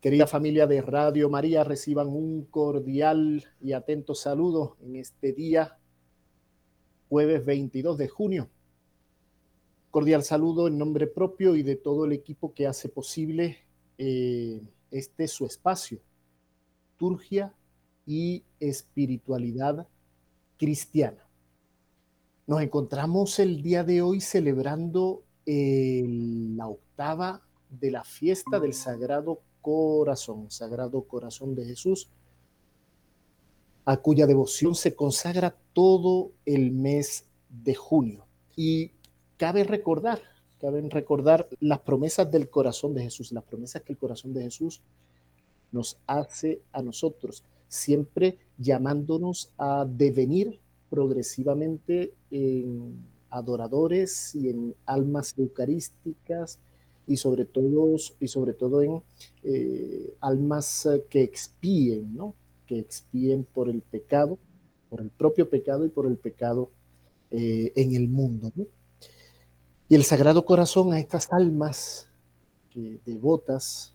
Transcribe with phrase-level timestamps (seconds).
[0.00, 5.78] Querida familia de Radio María, reciban un cordial y atento saludo en este día,
[7.10, 8.48] jueves 22 de junio.
[9.90, 13.58] Cordial saludo en nombre propio y de todo el equipo que hace posible
[13.98, 16.00] eh, este su espacio,
[16.96, 17.52] Turgia
[18.06, 19.86] y Espiritualidad
[20.56, 21.28] Cristiana.
[22.46, 30.50] Nos encontramos el día de hoy celebrando la octava de la fiesta del Sagrado Corazón,
[30.50, 32.08] Sagrado Corazón de Jesús,
[33.84, 38.26] a cuya devoción se consagra todo el mes de junio.
[38.56, 38.92] Y
[39.36, 40.20] cabe recordar,
[40.60, 44.80] cabe recordar las promesas del corazón de Jesús, las promesas que el corazón de Jesús
[45.72, 56.58] nos hace a nosotros, siempre llamándonos a devenir progresivamente en adoradores y en almas eucarísticas
[57.06, 59.02] y sobre todo, y sobre todo en
[59.42, 62.34] eh, almas eh, que expíen, ¿no?
[62.66, 64.38] que expíen por el pecado,
[64.88, 66.70] por el propio pecado y por el pecado
[67.30, 68.52] eh, en el mundo.
[69.88, 72.08] Y el Sagrado Corazón a estas almas
[72.70, 73.94] que, devotas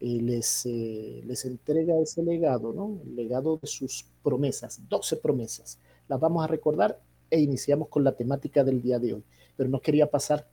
[0.00, 3.00] les, les entrega ese legado, ¿no?
[3.04, 5.78] el legado de sus promesas, 12 promesas.
[6.08, 9.24] Las vamos a recordar e iniciamos con la temática del día de hoy.
[9.56, 10.48] Pero no quería pasar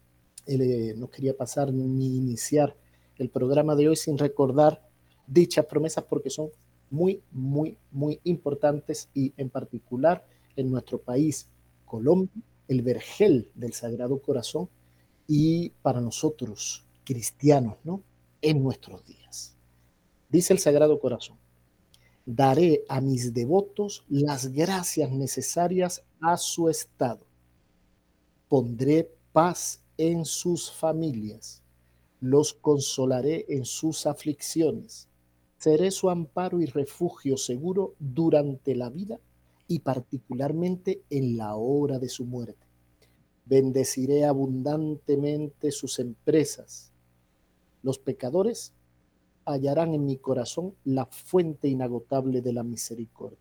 [0.45, 2.75] eh, no quería pasar ni iniciar
[3.17, 4.81] el programa de hoy sin recordar
[5.27, 6.49] dichas promesas porque son
[6.89, 11.47] muy, muy, muy importantes y en particular en nuestro país,
[11.85, 12.29] Colombia,
[12.67, 14.69] el vergel del Sagrado Corazón
[15.27, 18.01] y para nosotros, cristianos, ¿no?
[18.41, 19.55] En nuestros días.
[20.29, 21.37] Dice el Sagrado Corazón,
[22.25, 27.25] daré a mis devotos las gracias necesarias a su estado.
[28.47, 31.61] Pondré paz en sus familias,
[32.19, 35.07] los consolaré en sus aflicciones,
[35.57, 39.19] seré su amparo y refugio seguro durante la vida
[39.67, 42.65] y particularmente en la hora de su muerte.
[43.45, 46.91] Bendeciré abundantemente sus empresas.
[47.81, 48.73] Los pecadores
[49.45, 53.39] hallarán en mi corazón la fuente inagotable de la misericordia.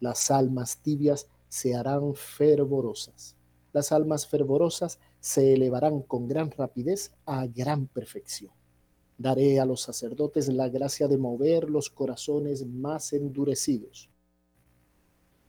[0.00, 3.36] Las almas tibias se harán fervorosas
[3.74, 8.52] las almas fervorosas se elevarán con gran rapidez a gran perfección.
[9.18, 14.08] Daré a los sacerdotes la gracia de mover los corazones más endurecidos.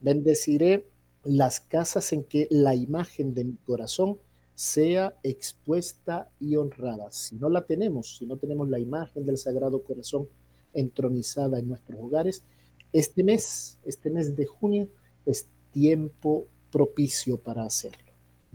[0.01, 0.87] Bendeciré
[1.23, 4.17] las casas en que la imagen de mi corazón
[4.55, 7.11] sea expuesta y honrada.
[7.11, 10.27] Si no la tenemos, si no tenemos la imagen del Sagrado Corazón
[10.73, 12.43] entronizada en nuestros hogares,
[12.91, 14.89] este mes, este mes de junio,
[15.25, 18.04] es tiempo propicio para hacerlo.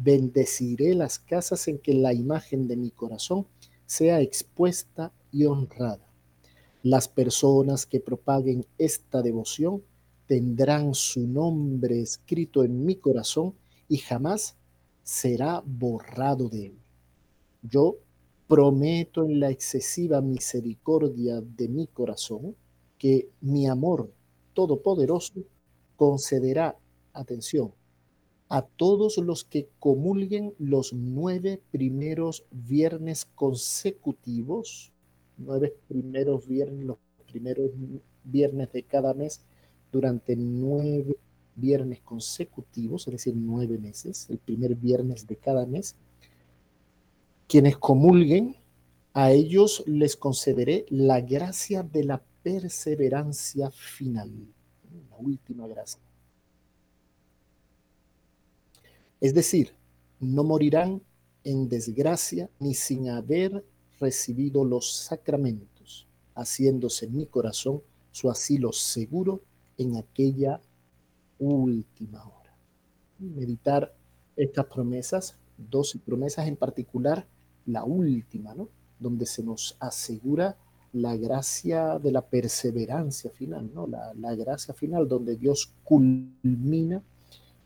[0.02, 3.46] Bendeciré las casas en que la imagen de mi corazón
[3.84, 6.08] sea expuesta y honrada.
[6.82, 9.82] Las personas que propaguen esta devoción
[10.26, 13.54] tendrán su nombre escrito en mi corazón
[13.88, 14.56] y jamás
[15.02, 16.78] será borrado de él.
[17.62, 17.98] Yo
[18.48, 22.56] prometo en la excesiva misericordia de mi corazón
[22.96, 24.10] que mi amor
[24.54, 25.44] todopoderoso
[25.96, 26.78] concederá,
[27.12, 27.74] atención,
[28.50, 34.92] a todos los que comulguen los nueve primeros viernes consecutivos,
[35.38, 36.98] nueve primeros viernes, los
[37.30, 37.70] primeros
[38.24, 39.41] viernes de cada mes,
[39.92, 41.16] durante nueve
[41.54, 45.94] viernes consecutivos, es decir, nueve meses, el primer viernes de cada mes,
[47.46, 48.56] quienes comulguen,
[49.12, 54.32] a ellos les concederé la gracia de la perseverancia final,
[55.08, 56.09] la última gracia.
[59.20, 59.74] Es decir,
[60.18, 61.02] no morirán
[61.44, 63.64] en desgracia ni sin haber
[63.98, 67.82] recibido los sacramentos, haciéndose mi corazón
[68.12, 69.42] su asilo seguro
[69.76, 70.60] en aquella
[71.38, 72.54] última hora.
[73.18, 73.94] Meditar
[74.36, 77.26] estas promesas, dos promesas en particular,
[77.66, 78.68] la última, ¿no?
[78.98, 80.56] Donde se nos asegura
[80.92, 83.86] la gracia de la perseverancia final, ¿no?
[83.86, 87.02] La, la gracia final donde Dios culmina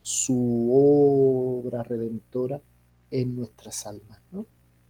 [0.05, 2.61] su obra redentora
[3.11, 4.21] en nuestras almas.
[4.33, 4.45] ¿no?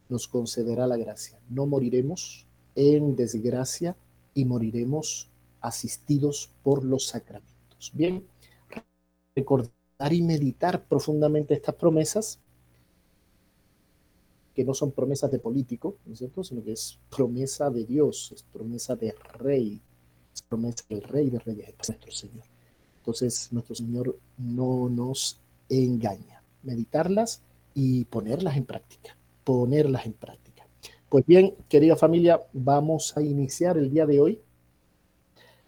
[0.09, 1.39] Nos concederá la gracia.
[1.49, 3.97] No moriremos en desgracia
[4.35, 5.31] y moriremos
[5.61, 7.93] asistidos por los sacramentos.
[7.95, 8.27] Bien,
[9.37, 9.73] recordar
[10.11, 12.41] y meditar profundamente estas promesas,
[14.53, 16.43] que no son promesas de político, ¿no es cierto?
[16.43, 19.81] Sino que es promesa de Dios, es promesa de rey,
[20.35, 22.54] es promesa del rey de reyes, nuestro Señor.
[23.05, 26.43] Entonces, nuestro Señor no nos engaña.
[26.63, 27.43] Meditarlas
[27.75, 29.15] y ponerlas en práctica.
[29.45, 30.67] Ponerlas en práctica.
[31.11, 34.41] Pues bien, querida familia, vamos a iniciar el día de hoy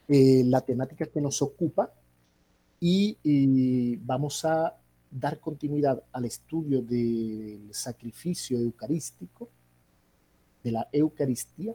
[0.09, 1.93] eh, la temática que nos ocupa
[2.81, 4.75] y, vamos a
[5.11, 9.50] dar continuidad al estudio del sacrificio eucarístico,
[10.65, 11.75] de la Eucaristía,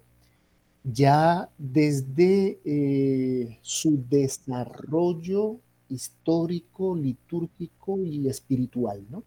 [0.84, 9.24] ya desde eh, su desarrollo histórico, litúrgico y espiritual, ¿no?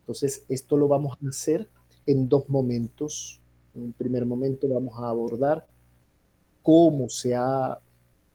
[0.00, 1.68] Entonces, esto lo vamos a hacer
[2.06, 3.40] en dos momentos.
[3.74, 5.66] En un primer momento vamos a abordar
[6.62, 7.78] cómo se ha,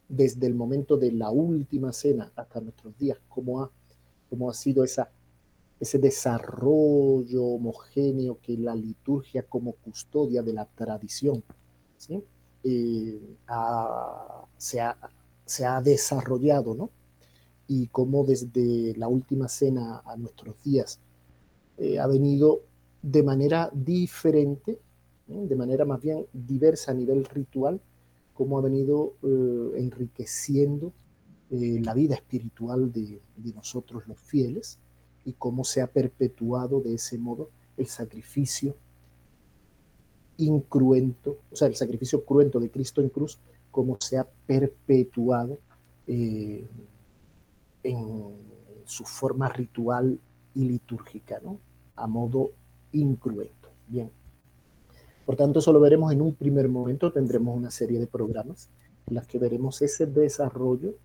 [0.08, 3.72] desde el momento de la última cena hasta nuestros días, cómo ha,
[4.30, 5.12] cómo ha sido esa,
[5.80, 11.44] ese desarrollo homogéneo que la liturgia como custodia de la tradición
[12.00, 12.24] se,
[14.82, 14.98] ha,
[15.46, 16.90] se ha desarrollado, ¿no?
[17.70, 21.00] y cómo desde la última cena a nuestros días
[21.78, 22.64] eh, ha venido
[23.04, 24.80] de manera diferente,
[25.28, 27.80] de manera más bien diversa a nivel ritual,
[28.34, 30.92] cómo ha venido eh, enriqueciendo
[31.52, 34.80] eh, la vida espiritual de, de, nosotros los fieles
[35.24, 38.76] y cómo se ha perpetuado de ese modo el sacrificio
[40.40, 43.40] incruento, o sea, el sacrificio cruento de Cristo en cruz,
[43.72, 45.60] cómo se ha perpetuado
[46.08, 46.66] en
[48.86, 50.20] su forma ritual
[50.56, 51.60] y litúrgica, ¿no?
[51.96, 52.52] A modo
[52.92, 53.70] incruento.
[53.88, 54.10] Bien.
[55.26, 57.12] Por tanto, eso lo veremos en un primer momento.
[57.12, 58.70] Tendremos una serie de programas
[59.08, 60.96] en las que veremos ese desarrollo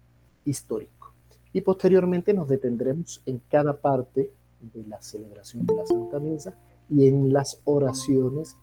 [0.44, 1.12] histórico.
[1.52, 6.56] Y posteriormente nos detendremos en cada parte de la celebración de la Santa Misa
[6.88, 8.56] y en las oraciones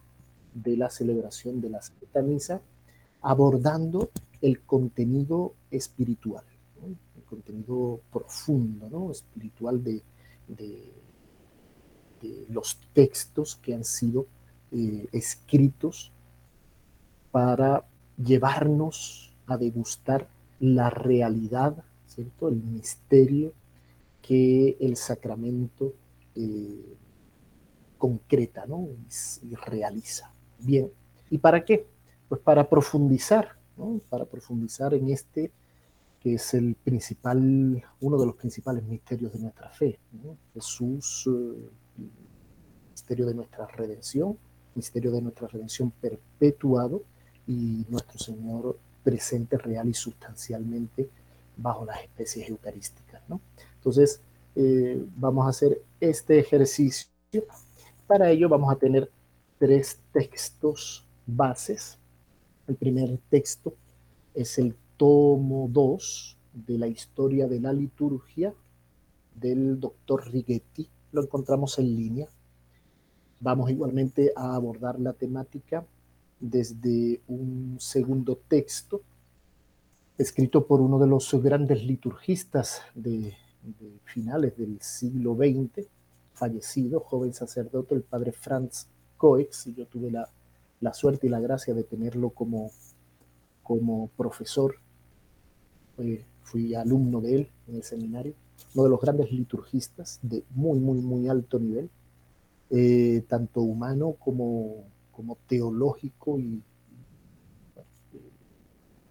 [0.54, 2.60] de la celebración de la Santa Misa,
[3.20, 4.10] abordando
[4.40, 6.44] el contenido espiritual
[7.32, 9.10] contenido profundo, ¿no?
[9.10, 10.02] espiritual de,
[10.48, 10.92] de,
[12.50, 14.26] los textos que han sido
[14.70, 16.12] eh, escritos
[17.30, 17.84] para
[18.22, 20.28] llevarnos a degustar
[20.60, 22.48] la realidad, ¿cierto?
[22.48, 23.54] El misterio
[24.20, 25.94] que el sacramento
[26.36, 26.96] eh,
[27.98, 28.86] concreta, ¿no?
[29.42, 30.32] Y, realiza.
[30.64, 30.90] Bien,
[31.30, 31.86] ¿y para qué?
[32.28, 34.00] Pues para profundizar, ¿no?
[34.08, 35.52] Para profundizar en este
[36.22, 39.98] que es el principal, uno de los principales misterios de nuestra fe.
[40.54, 42.02] Jesús, eh,
[42.92, 44.38] misterio de nuestra redención,
[44.76, 47.02] misterio de nuestra redención perpetuado
[47.44, 51.10] y nuestro Señor presente real y sustancialmente
[51.56, 53.20] bajo las especies eucarísticas.
[53.28, 53.40] ¿no?
[53.78, 54.20] Entonces,
[54.54, 57.10] eh, vamos a hacer este ejercicio.
[58.06, 59.10] Para ello vamos a tener
[59.62, 61.96] tres textos bases.
[62.66, 63.76] El primer texto
[64.34, 68.52] es el tomo 2 de la historia de la liturgia
[69.36, 70.88] del doctor Righetti.
[71.12, 72.28] Lo encontramos en línea.
[73.38, 75.86] Vamos igualmente a abordar la temática
[76.40, 79.00] desde un segundo texto
[80.18, 83.32] escrito por uno de los grandes liturgistas de,
[84.06, 85.86] finales del siglo XX,
[86.34, 88.88] fallecido, joven sacerdote, el padre Franz
[89.22, 89.66] Coex.
[89.76, 90.28] Yo tuve la,
[90.80, 92.72] la suerte y la gracia de tenerlo como,
[93.62, 94.74] como profesor
[96.42, 98.34] fui alumno de él en el seminario,
[98.74, 101.88] uno de los grandes liturgistas de muy, muy, muy alto nivel,
[102.70, 106.60] eh, tanto humano como, como teológico y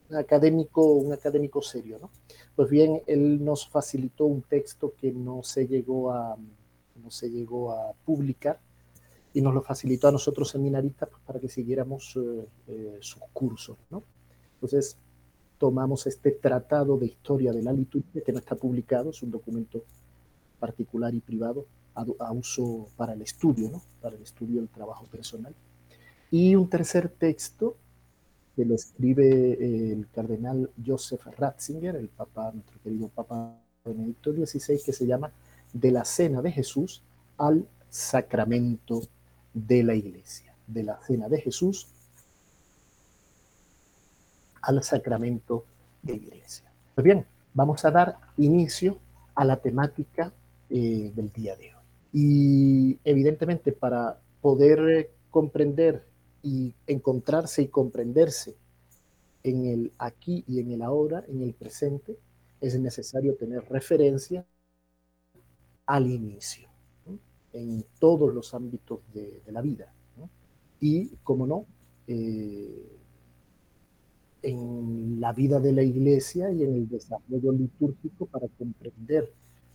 [0.10, 2.10] un académico, un académico serio, ¿no?
[2.53, 6.36] Pues bien, él nos facilitó un texto que no se llegó a,
[7.01, 8.60] no se llegó a publicar
[9.34, 13.78] y nos lo facilitó a nosotros seminaristas pues, para que siguiéramos eh, eh, sus cursos,
[13.90, 14.04] ¿no?
[14.56, 14.98] Entonces,
[15.58, 19.84] tomamos este tratado de historia de la liturgia, que no está publicado, es un documento
[20.60, 23.82] particular y privado a, uso para el estudio, ¿no?
[24.02, 25.54] para el estudio del trabajo personal.
[26.30, 27.76] Y un tercer texto
[28.56, 34.82] que lo escribe eh, el cardenal Joseph Ratzinger, el papa, nuestro querido papa Benedicto XVI,
[34.84, 35.32] que se llama
[35.74, 37.02] De la cena de Jesús
[37.38, 39.02] al sacramento
[39.53, 40.53] de la iglesia.
[40.67, 41.88] De la cena de Jesús
[44.62, 45.65] al sacramento
[46.03, 46.72] de iglesia.
[46.93, 48.98] Pues bien, vamos a dar inicio
[49.36, 50.31] a la temática
[50.70, 51.81] eh, del día de hoy.
[52.13, 56.03] Y evidentemente para poder comprender
[56.43, 58.55] y encontrarse y comprenderse
[59.43, 62.17] en el aquí y en el ahora, en el presente,
[62.60, 64.46] es necesario tener referencia
[65.86, 66.70] al inicio,
[67.53, 69.93] en todos los ámbitos de, la vida.
[70.79, 71.65] Y, como no,
[72.08, 72.98] eh,
[74.41, 79.31] en la vida de la iglesia y en el desarrollo litúrgico para comprender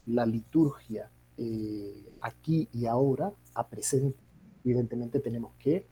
[0.07, 4.19] la liturgia eh, aquí y ahora, a presente.
[4.65, 5.87] Evidentemente tenemos que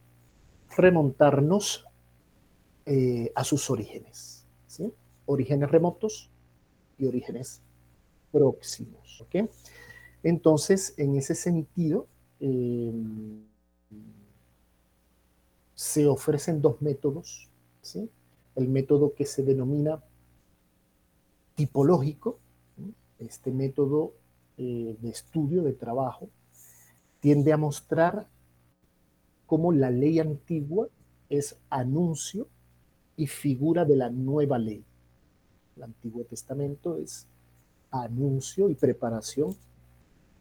[0.76, 1.86] remontarnos
[2.86, 4.92] eh, a sus orígenes, ¿sí?
[5.26, 6.30] orígenes remotos
[6.98, 7.62] y orígenes
[8.32, 9.20] próximos.
[9.22, 9.48] ¿okay?
[10.24, 12.08] Entonces, en ese sentido,
[12.40, 13.44] em,
[15.74, 17.50] se ofrecen dos métodos.
[17.82, 18.10] ¿sí?
[18.56, 20.02] El método que se denomina
[21.54, 22.38] tipológico,
[23.18, 24.14] este método
[24.56, 26.30] eh, de estudio, de trabajo,
[27.20, 28.26] tiende a mostrar
[29.44, 30.88] cómo la ley antigua
[31.28, 32.48] es anuncio
[33.16, 34.84] y figura de la nueva ley.
[35.76, 37.26] El Antiguo Testamento es
[37.90, 39.54] anuncio y preparación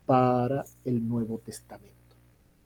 [0.05, 2.15] para el Nuevo Testamento,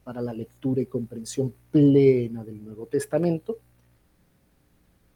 [0.04, 3.58] para la lectura y comprensión plena del Nuevo Testamento.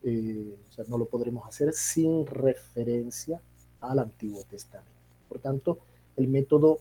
[0.04, 3.42] Eh, no lo podremos hacer sin referencia
[3.82, 4.92] al Antiguo Testamento.
[5.28, 5.80] Por tanto,
[6.16, 6.80] el método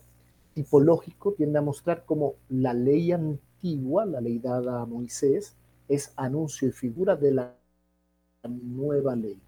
[0.54, 5.54] tipológico tiende a mostrar cómo la ley antigua, la ley dada a Moisés,
[5.88, 7.56] es anuncio y figura de la
[8.48, 9.40] nueva ley.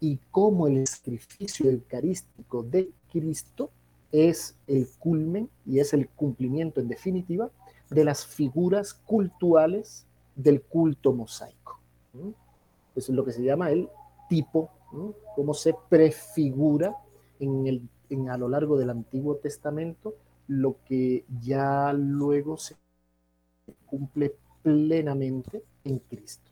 [0.00, 3.70] Y cómo el sacrificio eucarístico de Cristo
[4.12, 7.50] es el culmen y es el cumplimiento en definitiva
[7.90, 11.80] de las figuras cultuales del culto mosaico.
[12.94, 13.88] Es lo que se llama el
[14.28, 14.70] tipo,
[15.34, 16.96] cómo se prefigura
[17.38, 20.14] en el, en, a lo largo del Antiguo Testamento
[20.48, 22.74] lo que ya luego se
[23.86, 26.50] cumple plenamente en Cristo.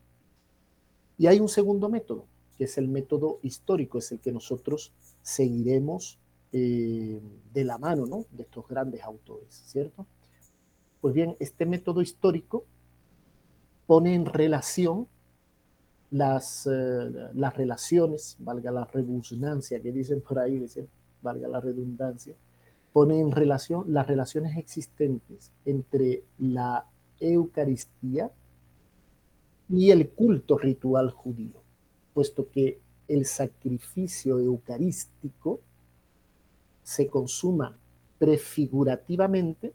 [1.18, 6.18] Y hay un segundo método, que es el método histórico, es el que nosotros seguiremos
[6.52, 7.20] eh,
[7.52, 8.24] de la mano ¿no?
[8.30, 10.06] de estos grandes autores, ¿cierto?
[11.00, 12.64] Pues bien, este método histórico
[13.86, 15.08] pone en relación
[16.10, 20.88] las, eh, las relaciones, valga la redundancia que dicen por ahí, dicen,
[21.22, 22.34] valga la redundancia,
[22.92, 26.86] pone en relación las relaciones existentes entre la
[27.20, 28.30] Eucaristía
[29.68, 31.62] y el culto ritual judío,
[32.14, 35.60] puesto que el sacrificio eucarístico
[36.86, 37.76] se consuma
[38.16, 39.74] prefigurativamente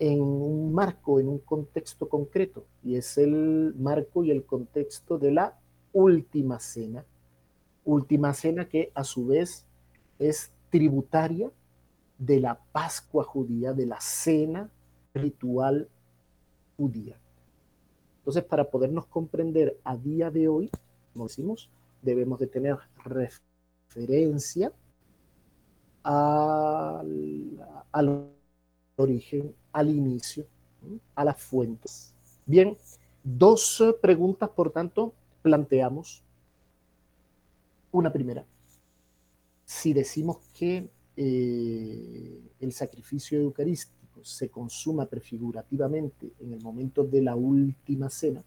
[0.00, 5.30] en un marco, en un contexto concreto, y es el marco y el contexto de
[5.30, 5.56] la
[5.92, 7.04] última cena,
[7.84, 9.64] última cena que a su vez
[10.18, 11.52] es tributaria
[12.18, 14.68] de la Pascua judía, de la cena
[15.14, 15.88] ritual
[16.76, 17.16] judía.
[18.18, 20.68] Entonces, para podernos comprender a día de hoy,
[21.12, 21.70] como decimos,
[22.02, 24.72] debemos de tener referencia
[26.02, 27.48] al,
[28.96, 30.46] origen, al inicio,
[31.14, 32.14] a las fuentes.
[32.46, 32.76] Bien,
[33.22, 36.22] dos preguntas, por tanto, planteamos.
[37.90, 38.44] Una primera,
[39.64, 47.36] si decimos que eh, el sacrificio eucarístico se consuma prefigurativamente en el momento de la
[47.36, 48.42] última cena,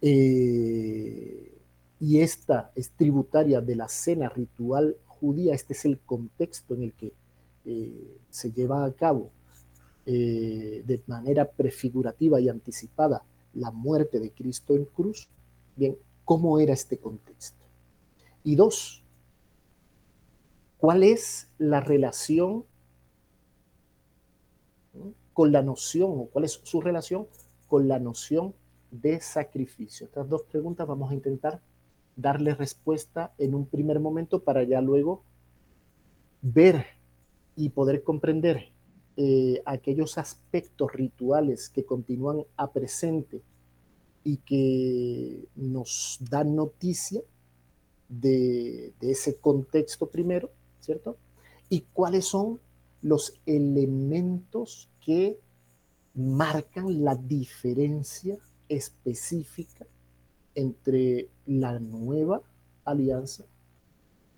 [0.00, 1.56] eh,
[2.00, 6.92] y esta es tributaria de la cena ritual judía, este es el contexto en el
[6.94, 7.12] que
[7.64, 9.30] eh, se lleva a cabo
[10.04, 13.22] eh, de manera prefigurativa y anticipada
[13.54, 15.28] la muerte de Cristo en cruz.
[15.76, 17.64] Bien, ¿cómo era este contexto?
[18.42, 19.04] Y dos,
[20.78, 22.64] ¿cuál es la relación
[25.32, 27.28] con la noción o cuál es su relación
[27.68, 28.54] con la noción
[28.90, 30.06] de sacrificio?
[30.06, 31.60] Estas dos preguntas vamos a intentar
[32.22, 35.24] darle respuesta en un primer momento para ya luego
[36.40, 36.86] ver
[37.56, 38.72] y poder comprender
[39.16, 43.42] eh, aquellos aspectos rituales que continúan a presente
[44.24, 47.20] y que nos dan noticia
[48.08, 50.50] de, de ese contexto primero,
[50.80, 51.18] ¿cierto?
[51.68, 52.60] Y cuáles son
[53.02, 55.38] los elementos que
[56.14, 58.38] marcan la diferencia
[58.68, 59.86] específica
[60.54, 62.42] entre la nueva
[62.84, 63.44] alianza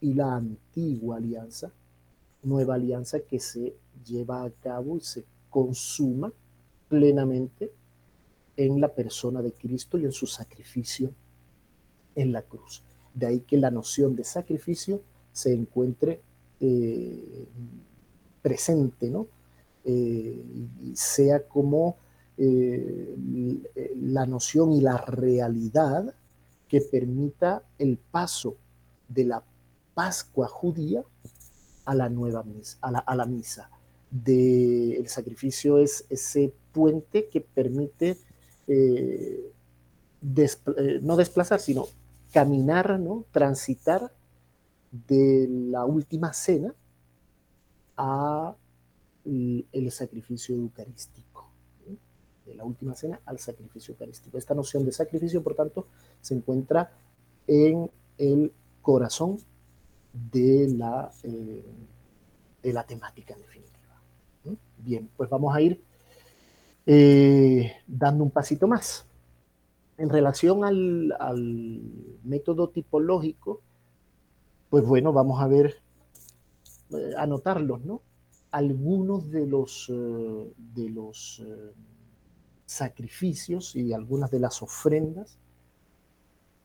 [0.01, 1.73] y la antigua alianza,
[2.43, 6.33] nueva alianza que se lleva a cabo y se consuma
[6.89, 7.73] plenamente
[8.57, 11.11] en la persona de Cristo y en su sacrificio
[12.15, 12.83] en la cruz.
[13.15, 15.01] De ahí que la noción de sacrificio
[15.33, 16.21] se encuentre
[16.61, 17.47] eh,
[18.43, 19.27] presente, ¿no?
[19.85, 20.43] Eh,
[20.95, 21.97] sea como
[22.37, 26.15] eh, la noción y la realidad
[26.69, 28.57] que permita el paso
[29.09, 29.43] de la
[29.95, 31.05] Pascua judía
[31.85, 33.71] a la nueva misa, a la, misa.
[34.11, 38.17] De, el sacrificio es ese puente que permite
[38.67, 39.53] eh,
[40.37, 41.87] eh, no desplazar, sino
[42.33, 43.25] caminar, ¿no?
[43.31, 44.13] transitar
[44.91, 46.75] de la última cena
[47.97, 48.57] a
[49.25, 51.34] el sacrificio eucarístico.
[52.47, 54.39] De la última cena al sacrificio eucarístico.
[54.39, 55.87] Esta noción de sacrificio, por tanto,
[56.21, 56.91] se encuentra
[57.47, 59.39] en el corazón
[60.13, 61.65] de la, eh,
[62.63, 63.73] de la temática en definitiva.
[64.79, 65.83] Bien, pues vamos a ir
[66.87, 69.07] eh, dando un pasito más.
[69.97, 71.81] En relación al, al,
[72.25, 73.61] método tipológico,
[74.69, 75.77] pues bueno, vamos a ver,
[76.91, 78.03] eh, anotarlos, ¿no?
[78.51, 81.43] Algunos de los, de los
[82.67, 85.39] sacrificios y algunas de las ofrendas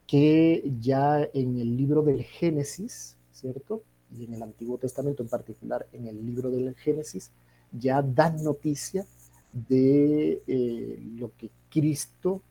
[0.08, 3.84] que ya en el libro del Génesis, ¿cierto?
[4.12, 7.32] Y en el Antiguo Testamento en particular, en el libro del Génesis,
[7.72, 9.06] ya dan noticia
[9.54, 12.42] de eh, lo que Cristo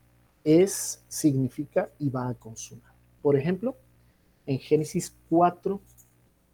[0.44, 2.92] es, significa y va a consumar.
[3.22, 3.76] Por ejemplo,
[4.46, 5.80] en Génesis 4,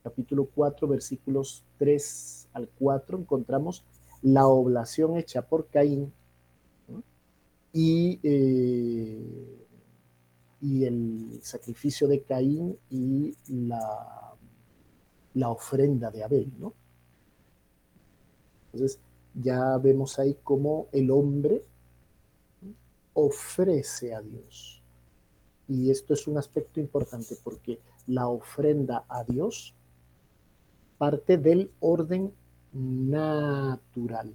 [0.03, 3.85] capítulo 4, versículos 3 al 4, encontramos
[4.23, 6.13] la oblación hecha por Caín
[7.75, 9.67] y, eh,
[10.61, 14.37] y el sacrificio de Caín y la,
[15.35, 16.73] la ofrenda de Abel, ¿no?
[18.73, 19.01] Entonces,
[19.35, 21.65] ya vemos ahí cómo el hombre
[23.13, 24.81] ofrece a Dios.
[25.67, 29.75] Y esto es un aspecto importante porque la ofrenda a Dios
[30.97, 32.33] parte del orden
[32.73, 34.33] natural.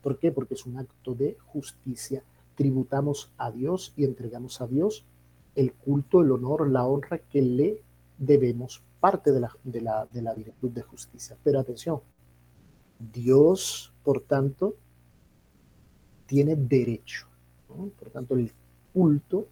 [0.00, 0.32] ¿Por qué?
[0.32, 2.24] Porque es un acto de justicia
[2.58, 5.04] tributamos a Dios y entregamos a Dios
[5.54, 7.80] el culto, el honor, la honra que le
[8.18, 11.36] debemos, parte de la, de la, de la virtud de justicia.
[11.44, 12.00] Pero atención,
[12.98, 14.74] Dios, por tanto,
[16.26, 17.28] tiene derecho.
[17.68, 18.50] Por tanto, el
[18.92, 19.46] culto,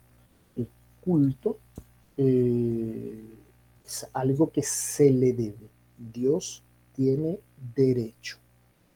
[0.57, 0.67] el
[1.01, 1.61] culto
[2.17, 3.25] eh,
[3.85, 5.71] es algo que se le debe.
[5.97, 7.39] Dios tiene
[7.77, 8.39] derecho.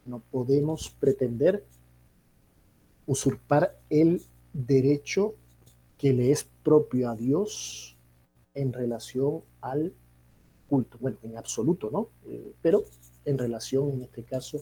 [0.05, 1.65] No podemos pretender
[3.11, 5.35] usurpar el derecho
[5.99, 7.99] que le es propio a Dios
[8.55, 9.93] en relación al
[10.69, 10.97] culto.
[11.01, 12.11] Bueno, en absoluto, ¿no?
[12.27, 12.85] Eh, pero
[13.25, 14.61] en relación, en este caso,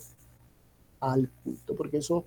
[0.98, 2.24] al culto, porque eso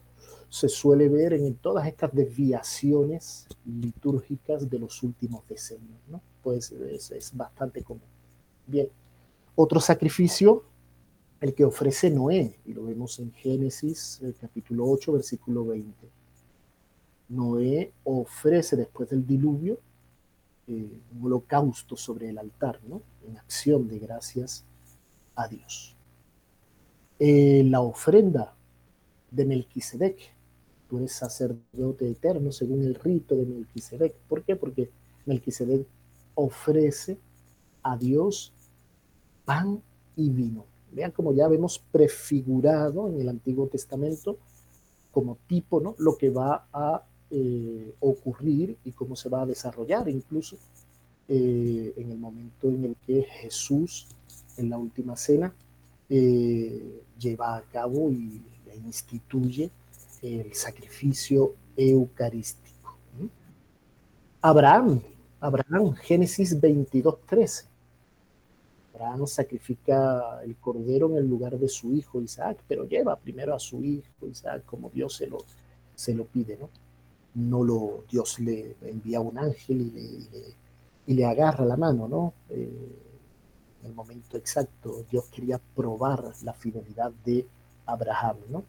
[0.48, 6.22] se suele ver en todas estas desviaciones litúrgicas de los últimos decenios, ¿no?
[6.44, 8.04] Pues es, es bastante común.
[8.68, 8.88] Bien,
[9.56, 10.66] otro sacrificio
[11.42, 16.08] el que ofrece Noé, y lo vemos en Génesis capítulo 8, versículo 20.
[17.30, 19.80] Noé ofrece después del diluvio
[20.68, 23.02] eh, un holocausto sobre el altar, ¿no?
[23.28, 24.64] en acción de gracias
[25.36, 25.96] a Dios.
[27.18, 28.54] Eh, la ofrenda
[29.32, 30.18] de Melquisedec,
[30.88, 34.14] tú eres sacerdote eterno según el rito de Melquisedec.
[34.28, 34.56] ¿Por qué?
[34.56, 34.92] Porque
[35.26, 35.88] Melquisedec
[36.36, 37.18] ofrece
[37.82, 38.54] a Dios
[39.46, 39.82] pan
[40.16, 40.71] y vino.
[40.92, 44.38] Vean como ya vemos prefigurado en el Antiguo Testamento
[45.12, 45.96] como tipo, ¿no?
[45.98, 50.58] Lo que va a eh, ocurrir y cómo se va a desarrollar incluso
[51.28, 54.08] eh, en el momento en el que Jesús,
[54.58, 55.54] en la última cena,
[56.10, 58.42] eh, lleva a cabo y
[58.86, 59.70] instituye
[60.22, 62.98] el sacrificio eucarístico.
[64.42, 65.02] Abraham,
[65.40, 67.71] Abraham, Génesis 22, 13
[69.02, 73.60] Abraham sacrifica el cordero en el lugar de su hijo Isaac, pero lleva primero a
[73.60, 75.40] su hijo Isaac como Dios se lo,
[75.96, 76.70] se lo pide, ¿no?
[77.34, 80.56] No lo, Dios le envía un ángel y le,
[81.08, 82.34] y le, agarra la mano, ¿no?
[82.50, 83.00] Eh,
[83.82, 87.48] en el momento exacto, Dios quería probar la fidelidad de
[87.86, 88.64] Abraham, ¿no?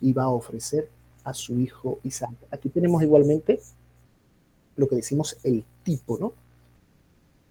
[0.00, 0.90] Iba a ofrecer
[1.22, 2.34] a su hijo Isaac.
[2.50, 3.60] Aquí tenemos igualmente
[4.76, 6.32] lo que decimos el tipo, ¿no?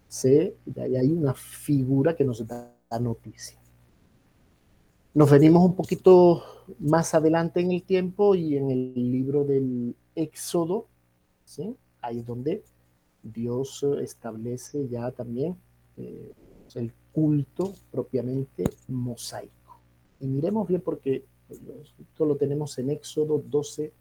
[0.07, 3.59] Se, hay una figura que nos da noticia.
[5.13, 6.43] Nos venimos un poquito
[6.79, 10.87] más adelante en el tiempo y en el libro del Éxodo,
[11.45, 11.75] ¿sí?
[12.01, 12.63] ahí es donde
[13.23, 15.57] Dios establece ya también
[15.97, 16.33] eh,
[16.75, 19.79] el culto propiamente mosaico.
[20.19, 23.93] Y miremos bien porque esto lo tenemos en Éxodo 12,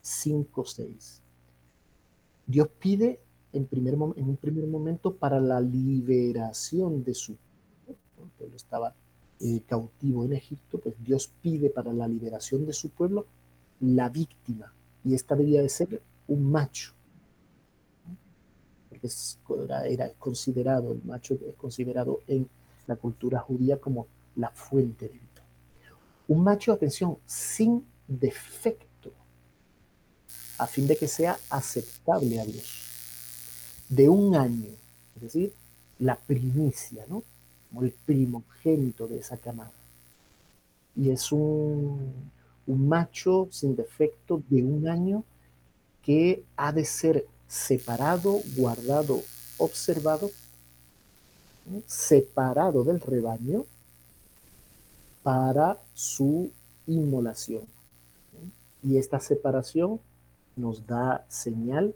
[0.00, 1.22] 5, 6.
[2.46, 3.20] Dios pide
[3.56, 7.36] en, primer, en un primer momento para la liberación de su
[8.36, 8.56] pueblo.
[8.56, 8.94] estaba
[9.40, 13.26] eh, cautivo en Egipto, pues Dios pide para la liberación de su pueblo
[13.80, 14.72] la víctima,
[15.04, 16.92] y esta debía de ser un macho,
[18.88, 19.08] porque
[19.88, 22.48] era, considerado, el macho es considerado en
[22.86, 25.22] la cultura judía como la fuente de vida.
[26.28, 29.12] Un macho, atención, sin defecto,
[30.58, 32.85] a fin de que sea aceptable a Dios
[33.88, 34.70] de un año,
[35.16, 35.52] es decir,
[35.98, 37.22] la primicia, ¿no?
[37.68, 39.72] Como el primogénito de esa camada.
[40.94, 42.12] Y es un,
[42.66, 45.24] un macho sin defecto de un año
[46.02, 49.22] que ha de ser separado, guardado,
[49.58, 50.30] observado,
[51.86, 53.64] separado del rebaño
[55.22, 56.50] para su
[56.86, 57.62] inmolación.
[58.82, 60.00] Y esta separación
[60.54, 61.94] nos da señal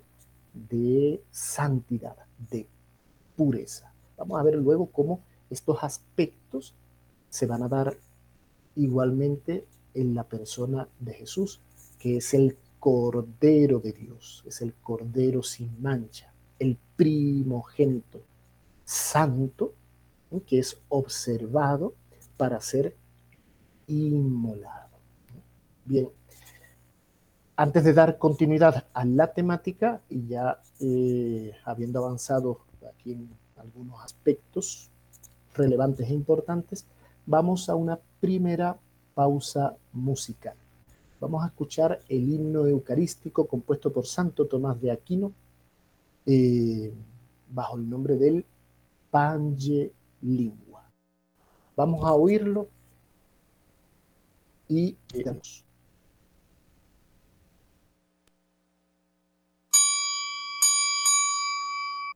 [0.52, 2.16] de santidad,
[2.50, 2.66] de
[3.36, 3.92] pureza.
[4.16, 6.74] Vamos a ver luego cómo estos aspectos
[7.28, 7.96] se van a dar
[8.76, 11.60] igualmente en la persona de Jesús,
[11.98, 18.22] que es el Cordero de Dios, es el Cordero sin mancha, el primogénito
[18.84, 19.74] santo,
[20.46, 21.94] que es observado
[22.36, 22.96] para ser
[23.86, 24.96] inmolado.
[25.84, 26.08] Bien,
[27.60, 34.02] antes de dar continuidad a la temática y ya eh, habiendo avanzado aquí en algunos
[34.02, 34.88] aspectos
[35.54, 36.86] relevantes e importantes,
[37.26, 38.78] vamos a una primera
[39.14, 40.54] pausa musical.
[41.20, 45.30] Vamos a escuchar el himno eucarístico compuesto por Santo Tomás de Aquino
[46.24, 46.94] eh,
[47.50, 48.42] bajo el nombre del
[49.10, 49.92] Pange
[50.22, 50.90] Lingua.
[51.76, 52.68] Vamos a oírlo
[54.66, 55.69] y veamos.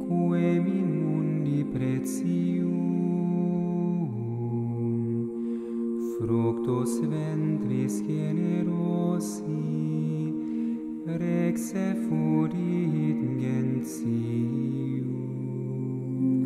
[0.08, 2.70] quem in mundi precium,
[6.20, 9.56] fructus ventris generosi,
[11.06, 11.72] rex
[12.06, 15.06] furit gentium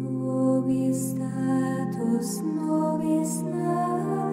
[0.03, 4.28] nobis status nobis natus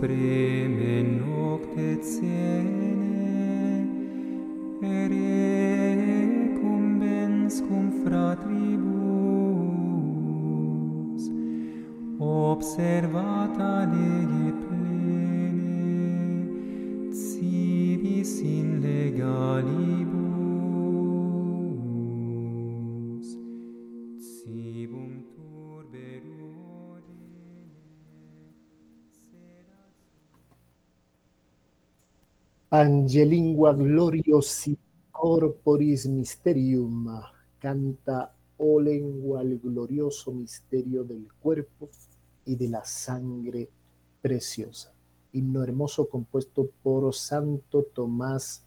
[0.00, 3.18] prime nocte cene
[5.98, 9.18] recumbens cum fratribus
[12.18, 14.37] observata lege
[32.70, 34.76] Angelingua gloriosi
[35.10, 37.08] corporis mysterium,
[37.58, 41.88] canta, oh lengua, el glorioso misterio del cuerpo
[42.44, 43.70] y de la sangre
[44.20, 44.92] preciosa.
[45.32, 48.62] Himno hermoso compuesto por Santo Tomás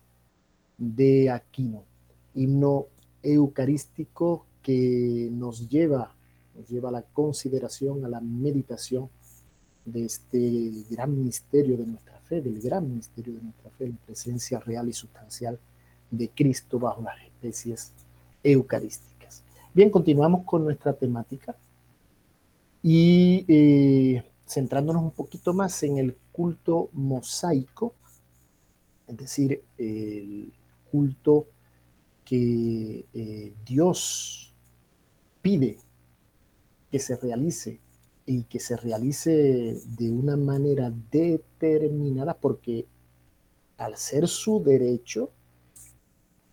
[0.79, 1.83] de Aquino.
[2.33, 2.87] Himno
[3.21, 6.15] eucarístico que nos lleva,
[6.55, 9.09] nos lleva a la consideración, a la meditación
[9.85, 14.87] de este gran misterio de nuestra del gran misterio de nuestra fe, la presencia real
[14.87, 15.59] y sustancial
[16.09, 17.91] de Cristo bajo las especies
[18.43, 19.43] eucarísticas.
[19.73, 21.55] Bien, continuamos con nuestra temática
[22.83, 27.95] y eh, centrándonos un poquito más en el culto mosaico,
[29.07, 30.53] es decir, el
[30.91, 31.47] culto
[32.23, 34.53] que eh, Dios
[35.41, 35.77] pide
[36.91, 37.79] que se realice
[38.31, 42.85] y que se realice de una manera determinada porque
[43.77, 45.31] al ser su derecho,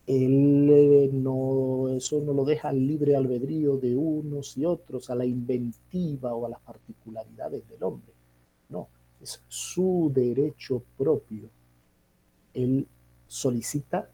[0.06, 5.24] él eh, no, eso no lo deja libre albedrío de unos y otros, a la
[5.24, 8.12] inventiva o a las particularidades del hombre.
[8.70, 8.88] No,
[9.20, 11.48] es su derecho propio.
[12.54, 12.88] Él
[13.28, 14.10] solicita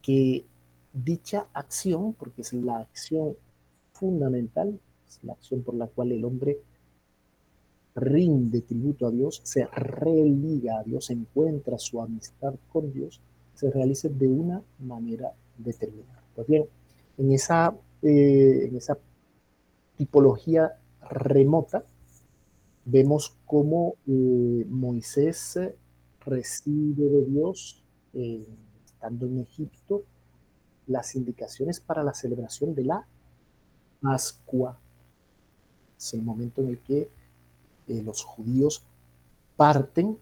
[0.00, 0.44] que
[0.92, 3.36] dicha acción, porque es la acción
[3.92, 6.58] fundamental, es la acción por la cual el hombre
[7.94, 13.20] rinde tributo a Dios, se religa a Dios, encuentra su amistad con Dios,
[13.54, 16.22] se realice de una manera determinada.
[16.34, 16.66] Pues bien,
[17.18, 18.98] en esa, eh, en esa
[19.96, 20.78] tipología
[21.10, 21.84] remota,
[22.84, 25.58] vemos cómo eh, Moisés
[26.24, 27.82] recibe de Dios,
[28.14, 28.46] eh,
[28.84, 30.04] estando en Egipto,
[30.86, 33.06] las indicaciones para la celebración de la
[34.00, 34.78] Pascua.
[35.96, 37.08] Es el momento en el que
[37.88, 38.82] eh, los judíos
[39.56, 40.18] parten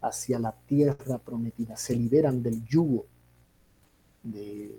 [0.00, 3.06] hacia la tierra prometida, se liberan del yugo
[4.22, 4.78] de,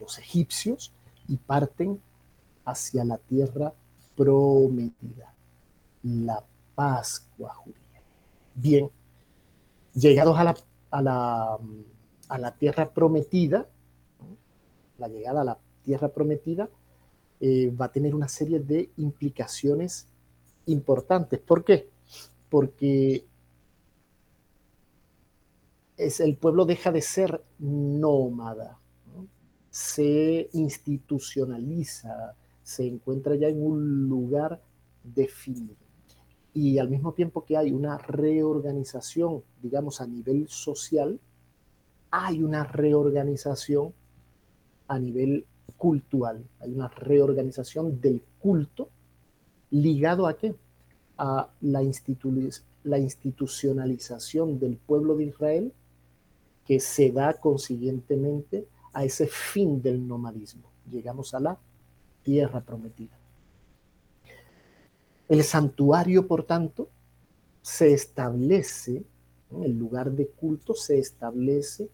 [0.00, 0.92] los egipcios
[1.28, 2.00] y parten
[2.64, 3.72] hacia la tierra
[4.14, 5.34] prometida,
[6.02, 8.02] la Pascua judía.
[8.54, 8.90] Bien,
[9.94, 10.56] llegados a la,
[10.90, 11.58] a la,
[12.28, 13.66] a la tierra prometida,
[14.98, 16.68] la llegada a la tierra prometida
[17.40, 20.08] eh, va a tener una serie de implicaciones
[20.66, 21.40] importantes.
[21.40, 21.88] ¿Por qué?
[22.48, 23.24] Porque
[25.96, 28.78] es, el pueblo deja de ser nómada,
[29.70, 34.60] se institucionaliza, se encuentra ya en un lugar
[35.02, 35.76] definido.
[36.52, 41.20] Y al mismo tiempo que hay una reorganización, digamos, a nivel social,
[42.10, 43.92] hay una reorganización
[44.88, 45.44] a nivel
[45.76, 48.88] cultural, hay una reorganización del culto
[49.70, 50.54] ligado a qué?
[51.18, 55.72] A la, institu- la institucionalización del pueblo de Israel
[56.66, 60.62] que se da consiguientemente a ese fin del nomadismo.
[60.90, 61.58] Llegamos a la
[62.22, 63.16] tierra prometida.
[65.28, 66.88] El santuario, por tanto,
[67.62, 69.04] se establece,
[69.62, 71.88] el lugar de culto se establece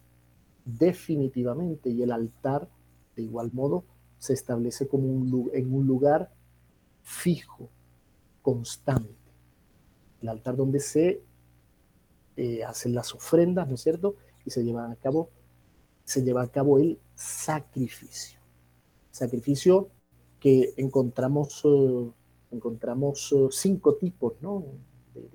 [0.65, 2.69] definitivamente y el altar,
[3.15, 3.83] de igual modo,
[4.17, 6.31] se establece como un, en un lugar
[7.03, 7.69] fijo,
[8.41, 9.13] constante.
[10.21, 11.21] El altar donde se
[12.35, 14.15] eh, hacen las ofrendas, ¿no es cierto?
[14.45, 15.29] Y se llevan a cabo,
[16.03, 18.39] se lleva a cabo el sacrificio.
[19.11, 19.89] Sacrificio
[20.39, 22.11] que encontramos, eh,
[22.51, 24.65] encontramos eh, cinco tipos, ¿no?
[25.13, 25.31] De,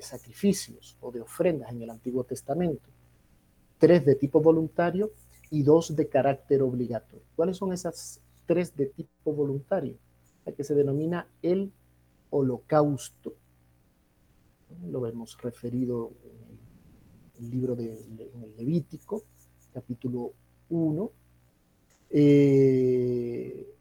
[0.00, 2.88] sacrificios o de ofrendas en el Antiguo Testamento.
[3.78, 5.10] Tres de tipo voluntario
[5.50, 7.26] y dos de carácter obligatorio.
[7.34, 9.98] ¿Cuáles son esas tres de tipo voluntario?
[10.56, 11.72] Que se denomina el
[12.30, 13.34] holocausto.
[14.90, 18.04] Lo hemos referido en el libro de
[18.56, 19.24] Levítico,
[19.72, 20.32] capítulo
[20.70, 21.12] 1.
[22.10, 23.74] Eh,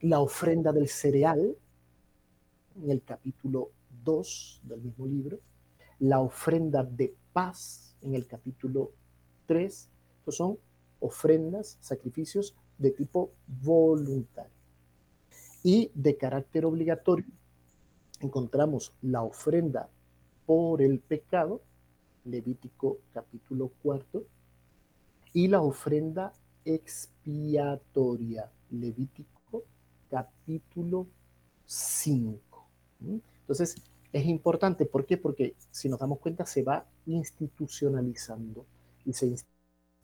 [0.00, 1.56] la ofrenda del cereal,
[2.76, 3.70] en el capítulo
[4.04, 5.40] 2 del mismo libro.
[5.98, 8.92] La ofrenda de paz, en el capítulo
[9.46, 9.88] 3.
[10.18, 10.58] Estos son
[11.00, 14.61] ofrendas, sacrificios de tipo voluntario.
[15.62, 17.26] Y de carácter obligatorio,
[18.20, 19.88] encontramos la ofrenda
[20.46, 21.62] por el pecado,
[22.24, 24.24] Levítico capítulo 4,
[25.32, 26.32] y la ofrenda
[26.64, 29.64] expiatoria, Levítico
[30.10, 31.06] capítulo
[31.64, 32.66] 5.
[33.00, 33.18] ¿Mm?
[33.40, 33.76] Entonces,
[34.12, 35.16] es importante, ¿por qué?
[35.16, 38.66] Porque si nos damos cuenta, se va institucionalizando
[39.04, 39.34] y se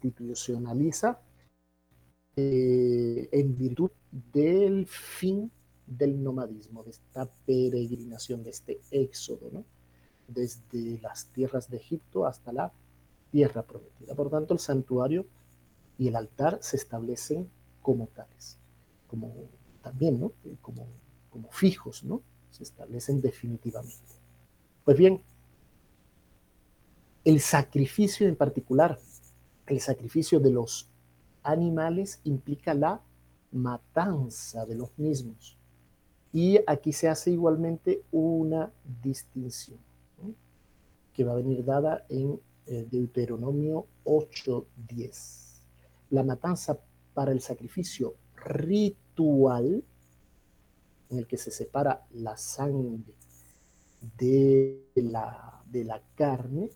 [0.02, 1.20] institucionaliza
[2.40, 3.90] eh, en virtud
[4.32, 5.50] del fin
[5.84, 9.64] del nomadismo, de esta peregrinación, de este éxodo, ¿no?
[10.28, 12.72] desde las tierras de Egipto hasta la
[13.32, 14.14] tierra prometida.
[14.14, 15.26] Por tanto, el santuario
[15.98, 17.50] y el altar se establecen
[17.82, 18.56] como tales,
[19.08, 19.34] como
[19.82, 20.32] también, ¿no?
[20.44, 20.86] Eh, Como,
[21.30, 22.22] como fijos, ¿no?
[22.52, 24.14] Se establecen definitivamente.
[24.84, 25.20] Pues bien,
[27.24, 28.96] el sacrificio en particular,
[29.66, 30.88] el sacrificio de los
[31.48, 33.00] animales implica la
[33.52, 35.56] matanza de los mismos.
[36.32, 38.70] Y aquí se hace igualmente una
[39.02, 39.78] distinción
[41.12, 45.62] que va a venir dada en eh, Deuteronomio 8:10.
[46.10, 46.78] La matanza
[47.14, 49.82] para el sacrificio ritual,
[51.08, 53.14] en el que se separa la sangre
[54.18, 56.70] de la, de la carne,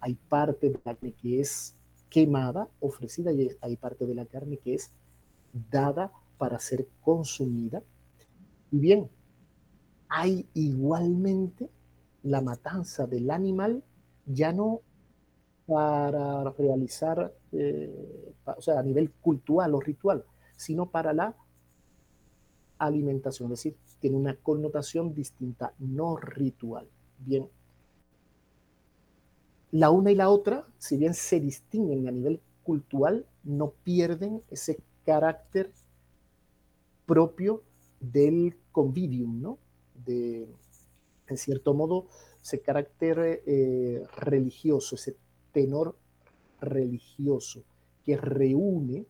[0.00, 1.74] hay parte de la carne que es
[2.12, 4.92] quemada, ofrecida, y hay parte de la carne que es
[5.70, 7.82] dada para ser consumida.
[8.70, 9.08] Y bien,
[10.08, 11.70] hay igualmente
[12.22, 13.82] la matanza del animal,
[14.26, 14.82] ya no
[15.66, 21.34] para realizar, eh, o sea, a nivel cultural o ritual, sino para la
[22.76, 26.88] alimentación, es decir, tiene una connotación distinta, no ritual.
[27.18, 27.48] Bien,
[29.72, 34.78] la una y la otra, si bien se distinguen a nivel cultural, no pierden ese
[35.04, 35.72] carácter
[37.06, 37.62] propio
[37.98, 39.58] del convivium, ¿no?
[40.04, 40.46] De,
[41.26, 42.06] en cierto modo,
[42.42, 45.16] ese carácter eh, religioso, ese
[45.52, 45.96] tenor
[46.60, 47.64] religioso
[48.04, 49.06] que reúne,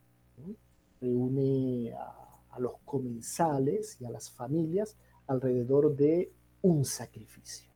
[1.01, 4.95] reúne a los comensales y a las familias
[5.27, 7.69] alrededor de un sacrificio.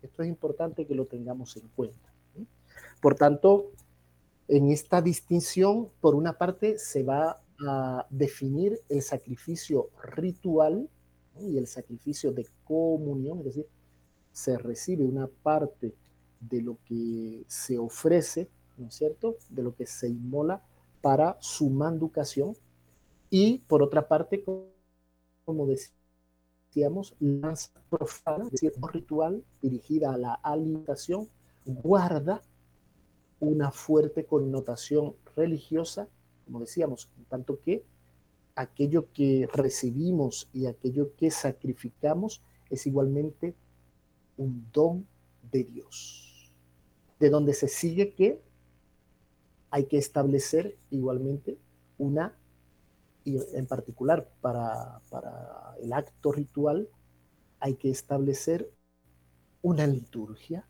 [0.00, 2.09] Esto es importante que lo tengamos en cuenta.
[3.00, 3.72] Por tanto,
[4.48, 10.88] en esta distinción, por una parte, se va a definir el sacrificio ritual,
[11.38, 13.66] y el sacrificio de comunión, es decir,
[14.32, 15.94] se recibe una parte
[16.40, 20.62] de lo que se ofrece, ¿no es cierto?, de lo que se inmola
[21.00, 22.56] para su manducación,
[23.30, 24.44] y por otra parte,
[25.44, 31.28] como decíamos, lanza profana, es decir, ritual dirigida a la alimentación,
[31.64, 32.42] guarda
[33.40, 36.08] una fuerte connotación religiosa,
[36.44, 37.84] como decíamos, en tanto que
[38.54, 43.54] aquello que recibimos y aquello que sacrificamos es igualmente
[44.36, 45.06] un don
[45.50, 46.52] de Dios,
[47.18, 48.40] de donde se sigue que
[49.70, 51.58] hay que establecer igualmente
[51.98, 52.36] una,
[53.24, 56.88] y en particular para, para el acto ritual,
[57.60, 58.70] hay que establecer
[59.62, 60.66] una liturgia,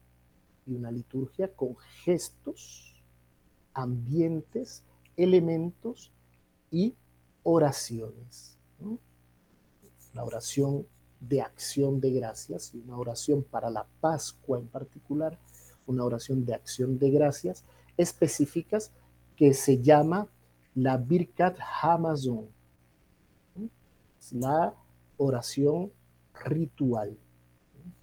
[0.66, 3.02] y una liturgia con gestos,
[3.74, 4.82] ambientes,
[5.16, 6.12] elementos
[6.70, 6.94] y
[7.42, 8.58] oraciones.
[8.78, 8.98] ¿no?
[10.14, 10.86] La oración
[11.20, 15.38] de acción de gracias y una oración para la Pascua en particular,
[15.86, 17.64] una oración de acción de gracias
[17.96, 18.90] específicas
[19.36, 20.28] que se llama
[20.74, 22.48] la Birkat Hamazon,
[24.32, 24.74] la
[25.16, 25.92] oración
[26.44, 27.16] ritual,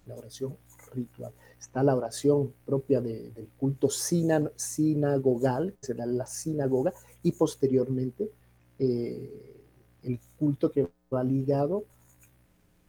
[0.06, 0.56] la oración
[0.92, 1.32] ritual.
[1.58, 6.92] Está la oración propia de, del culto sina, sinagogal, que será la sinagoga,
[7.22, 8.30] y posteriormente
[8.78, 9.64] eh,
[10.02, 11.84] el culto que va ligado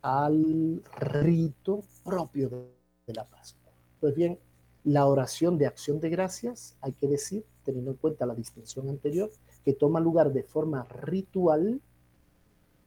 [0.01, 2.69] al rito propio de,
[3.07, 3.71] de, la Pascua.
[3.99, 4.39] Pues bien,
[4.83, 9.31] la oración de acción de gracias, hay que decir, teniendo en cuenta la distinción anterior,
[9.65, 11.81] que toma lugar de forma ritual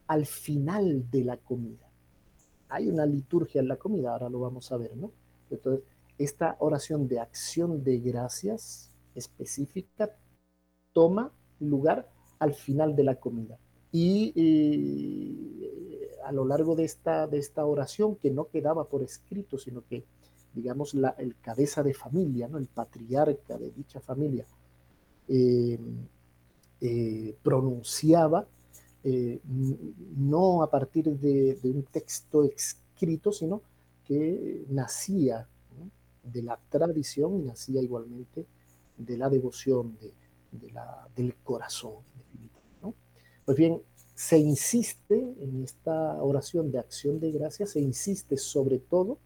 [0.07, 1.89] al final de la comida.
[2.69, 5.11] Hay una liturgia en la comida, ahora lo vamos a ver, ¿no?
[5.53, 5.85] Entonces,
[6.19, 10.15] esta oración de acción de gracias específica
[10.93, 13.59] toma lugar al final de la comida.
[13.91, 19.59] Y eh, a lo largo de esta, de esta oración, que no quedaba por escrito,
[19.59, 20.05] sino que,
[20.55, 22.59] digamos, la, el cabeza de familia, ¿no?
[22.59, 24.47] el patriarca de dicha familia,
[25.29, 25.79] eh,
[26.81, 28.47] eh, pronunciaba,
[29.05, 29.41] eh,
[30.17, 33.63] no a partir de, de, un texto escrito, sino
[34.05, 35.49] que nacía
[36.23, 38.47] de la tradición y nacía igualmente
[38.97, 40.13] de la devoción, de,
[41.17, 41.97] del corazón.
[42.81, 42.95] ¿no?
[43.45, 43.83] Pues bien,
[44.15, 49.19] se insiste en esta oración de acción de gracia, se insiste sobre todo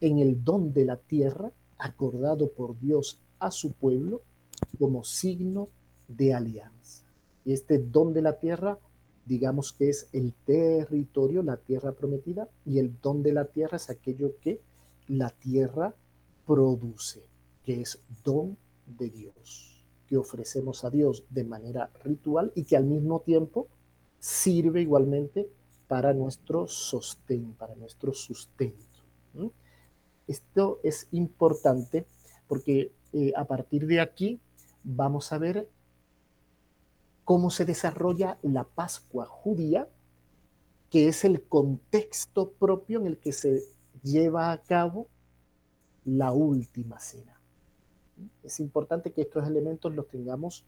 [0.00, 4.22] en el don de la tierra acordado por Dios a su pueblo
[4.78, 5.68] como signo
[6.08, 7.04] de alianza.
[7.44, 8.78] Y este don de la tierra,
[9.26, 13.90] digamos que es el territorio, la tierra prometida, y el don de la tierra es
[13.90, 14.60] aquello que
[15.08, 15.94] la tierra
[16.46, 17.22] produce,
[17.64, 18.56] que es don
[18.86, 19.74] de Dios
[20.06, 23.68] que ofrecemos a Dios de manera ritual y que al mismo tiempo
[24.18, 25.48] sirve igualmente
[25.88, 28.78] para nuestro sostén, para nuestro sustento.
[30.26, 32.06] Esto es importante
[32.48, 34.40] porque eh, a partir de aquí
[34.82, 35.68] vamos a ver
[37.24, 39.88] cómo se desarrolla la Pascua judía,
[40.90, 43.62] que es el contexto propio en el que se
[44.02, 45.08] lleva a cabo
[46.04, 47.40] la última cena.
[48.42, 50.64] Es importante que estos elementos los tengamos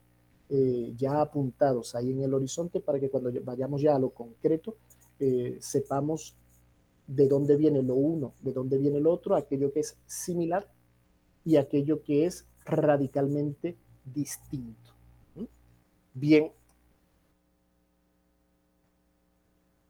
[0.49, 4.77] eh, ya apuntados ahí en el horizonte para que cuando vayamos ya a lo concreto
[5.19, 6.37] eh, sepamos
[7.07, 10.69] de dónde viene lo uno, de dónde viene el otro, aquello que es similar
[11.45, 14.86] y aquello que es radicalmente distinto.
[16.17, 16.51] Bien.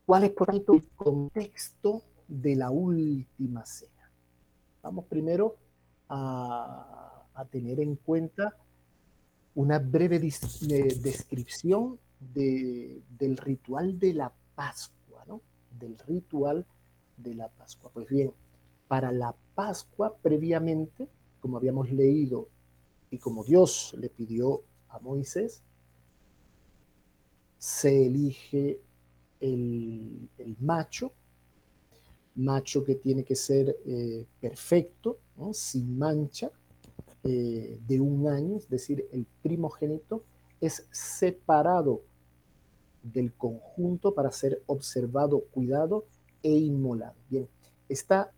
[0.05, 4.11] ¿Cuál es, por tanto, el contexto de la última cena?
[4.83, 5.57] Vamos primero
[6.09, 7.07] a
[7.37, 8.57] a tener en cuenta
[9.55, 15.43] una breve descripción de, del ritual de la Pascua, ¿no?
[15.79, 16.67] Del ritual
[17.17, 17.91] de la Pascua.
[17.93, 18.33] Pues bien,
[18.89, 21.09] para la Pascua previamente,
[21.41, 22.49] como habíamos leído
[23.11, 25.63] y como Dios le pidió a Moisés,
[27.59, 28.81] se elige
[29.41, 30.29] el,
[30.61, 31.13] macho,
[32.35, 35.19] macho que tiene que ser eh, perfecto,
[35.53, 36.51] sin mancha,
[37.25, 40.23] eh, de un año, es decir, el primogénito,
[40.61, 42.03] es separado
[43.03, 46.07] del conjunto para ser observado, cuidado
[46.43, 47.17] e inmolado.
[47.29, 47.49] Bien,
[47.89, 48.33] esta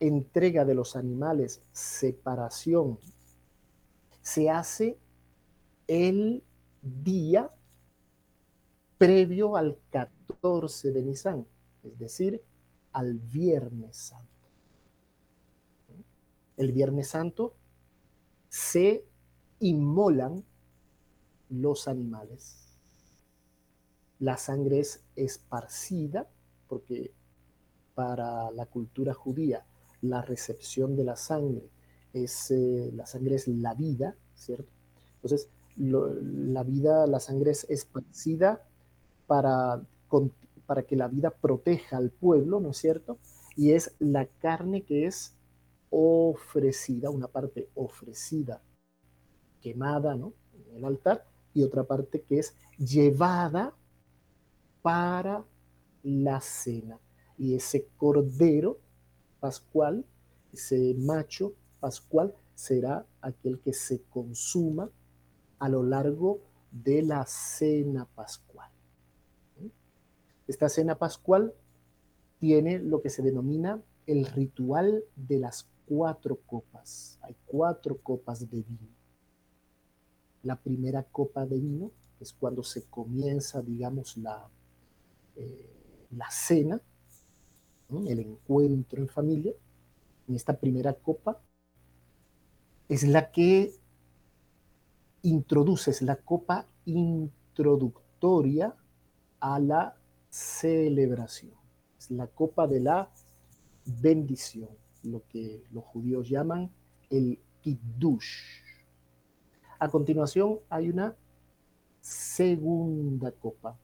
[0.00, 2.98] entrega de los animales, separación,
[4.22, 4.98] se hace
[5.86, 6.42] el
[6.82, 7.50] día
[8.98, 11.46] previo al 14 de Nisan,
[11.82, 12.42] es decir,
[12.92, 14.26] al Viernes Santo.
[16.56, 17.54] El Viernes Santo
[18.48, 19.04] se
[19.60, 20.44] inmolan
[21.50, 22.78] los animales.
[24.18, 26.28] La sangre es esparcida
[26.68, 27.12] porque
[27.94, 29.66] para la cultura judía
[30.00, 31.68] la recepción de la sangre
[32.12, 34.72] es, eh, la sangre es la vida, ¿cierto?
[35.16, 38.62] Entonces, la vida, la sangre es esparcida
[39.26, 39.82] para,
[40.66, 43.18] para que la vida proteja al pueblo, ¿no es cierto?
[43.56, 45.34] Y es la carne que es
[45.90, 48.60] ofrecida, una parte ofrecida,
[49.60, 50.32] quemada, ¿no?
[50.68, 53.74] En el altar, y otra parte que es llevada
[54.82, 55.44] para
[56.02, 57.00] la cena.
[57.38, 58.78] Y ese cordero
[59.40, 60.04] pascual,
[60.52, 64.90] ese macho pascual, será aquel que se consuma
[65.58, 68.45] a lo largo de la cena pascual.
[70.46, 71.54] Esta cena pascual
[72.38, 77.18] tiene lo que se denomina el ritual de las cuatro copas.
[77.22, 78.88] Hay cuatro copas de vino.
[80.42, 81.90] La primera copa de vino
[82.20, 84.48] es cuando se comienza, digamos, la,
[85.34, 86.80] eh, la cena,
[88.06, 89.52] el encuentro en familia.
[90.28, 91.40] En esta primera copa
[92.88, 93.74] es la que
[95.22, 98.76] introduce, es la copa introductoria
[99.40, 99.96] a la
[100.36, 101.52] celebración.
[101.98, 103.10] Es la copa de la
[103.86, 104.68] bendición,
[105.02, 106.70] lo que los judíos llaman
[107.08, 108.60] el kiddush.
[109.78, 111.16] A continuación hay una
[112.02, 113.78] segunda copa.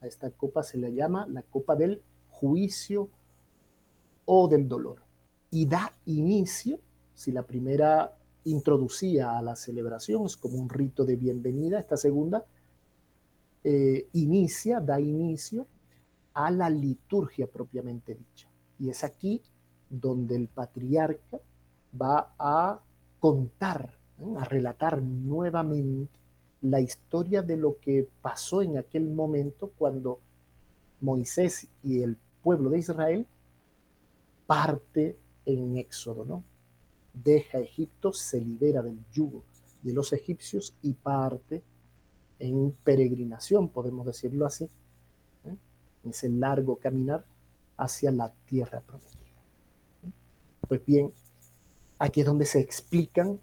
[0.00, 3.10] A esta copa se le llama la copa del juicio
[4.24, 5.02] o del dolor.
[5.50, 6.80] Y da inicio,
[7.14, 12.46] si la primera introducía a la celebración, es como un rito de bienvenida, esta segunda
[13.62, 15.66] eh, inicia, da inicio
[16.34, 18.48] a la liturgia propiamente dicha.
[18.78, 19.42] Y es aquí
[19.88, 21.40] donde el patriarca
[22.00, 22.80] va a
[23.20, 24.34] contar, ¿eh?
[24.38, 26.18] a relatar nuevamente
[26.62, 30.20] la historia de lo que pasó en aquel momento cuando
[31.00, 33.26] Moisés y el pueblo de Israel
[34.46, 36.44] parte en Éxodo, ¿no?
[37.12, 39.42] Deja Egipto, se libera del yugo
[39.82, 41.62] de los egipcios y parte
[42.38, 44.68] en peregrinación, podemos decirlo así,
[46.10, 47.24] ese largo caminar
[47.76, 49.12] hacia la tierra prometida.
[50.68, 51.12] Pues bien,
[51.98, 53.40] aquí es donde se explican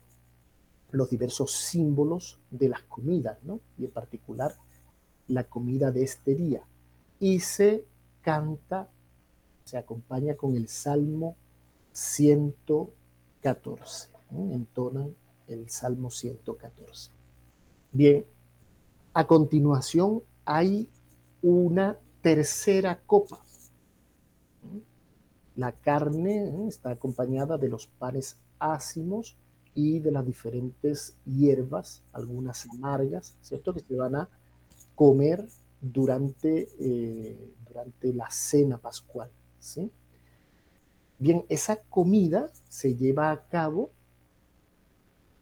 [0.92, 3.60] los diversos símbolos de las comidas, ¿no?
[3.78, 4.56] Y en particular
[5.28, 6.64] la comida de este día.
[7.20, 7.86] Y se
[8.22, 8.90] canta,
[9.64, 11.36] se acompaña con el Salmo
[11.92, 14.10] 114.
[14.32, 14.54] ¿no?
[14.54, 15.16] Entonan
[15.48, 17.12] el Salmo 114.
[17.92, 18.26] Bien,
[19.14, 20.90] a continuación hay
[21.42, 23.40] una tercera copa.
[25.56, 26.68] La carne ¿eh?
[26.68, 29.36] está acompañada de los panes ácimos
[29.76, 33.74] y de las diferentes hierbas, algunas amargas, ¿cierto?
[33.74, 34.30] Que se van a
[34.96, 35.46] comer
[35.82, 39.92] durante, eh, durante la cena pascual, ¿sí?
[41.18, 43.92] Bien, esa comida se lleva a cabo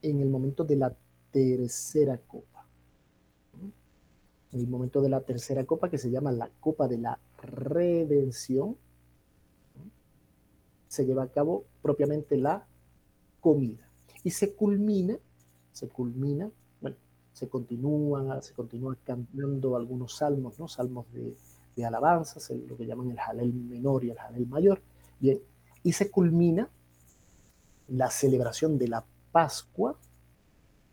[0.01, 0.95] en el momento de la
[1.31, 2.46] tercera copa.
[4.51, 8.77] En el momento de la tercera copa, que se llama la copa de la redención,
[10.87, 12.65] se lleva a cabo propiamente la
[13.41, 13.89] comida.
[14.23, 15.17] Y se culmina,
[15.71, 16.49] se culmina,
[16.81, 16.97] bueno,
[17.33, 20.67] se continúa, se continúa cantando algunos salmos, ¿no?
[20.67, 21.35] Salmos de,
[21.85, 24.81] alabanzas, lo que llaman el jalel menor y el jalel mayor.
[25.19, 25.39] Bien,
[25.83, 26.69] y se culmina
[27.87, 29.95] la celebración de la Pascua,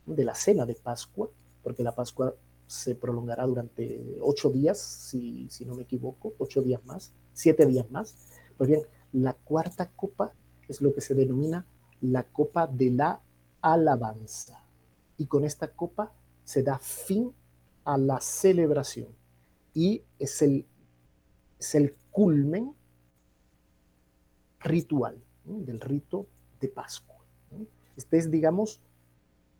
[0.06, 1.30] de la cena de Pascua,
[1.62, 2.34] porque la Pascua
[2.74, 7.88] se prolongará durante ocho días, si, si no me equivoco, ocho días más, siete días
[7.90, 8.16] más.
[8.56, 10.32] Pues bien, la cuarta copa
[10.68, 11.66] es lo que se denomina
[12.00, 13.20] la copa de la
[13.60, 14.64] alabanza.
[15.16, 16.12] Y con esta copa
[16.42, 17.32] se da fin
[17.84, 19.08] a la celebración.
[19.72, 20.66] Y es el,
[21.58, 22.74] es el culmen
[24.60, 26.26] ritual, del rito
[26.60, 27.24] de Pascua.
[27.96, 28.80] Este es, digamos,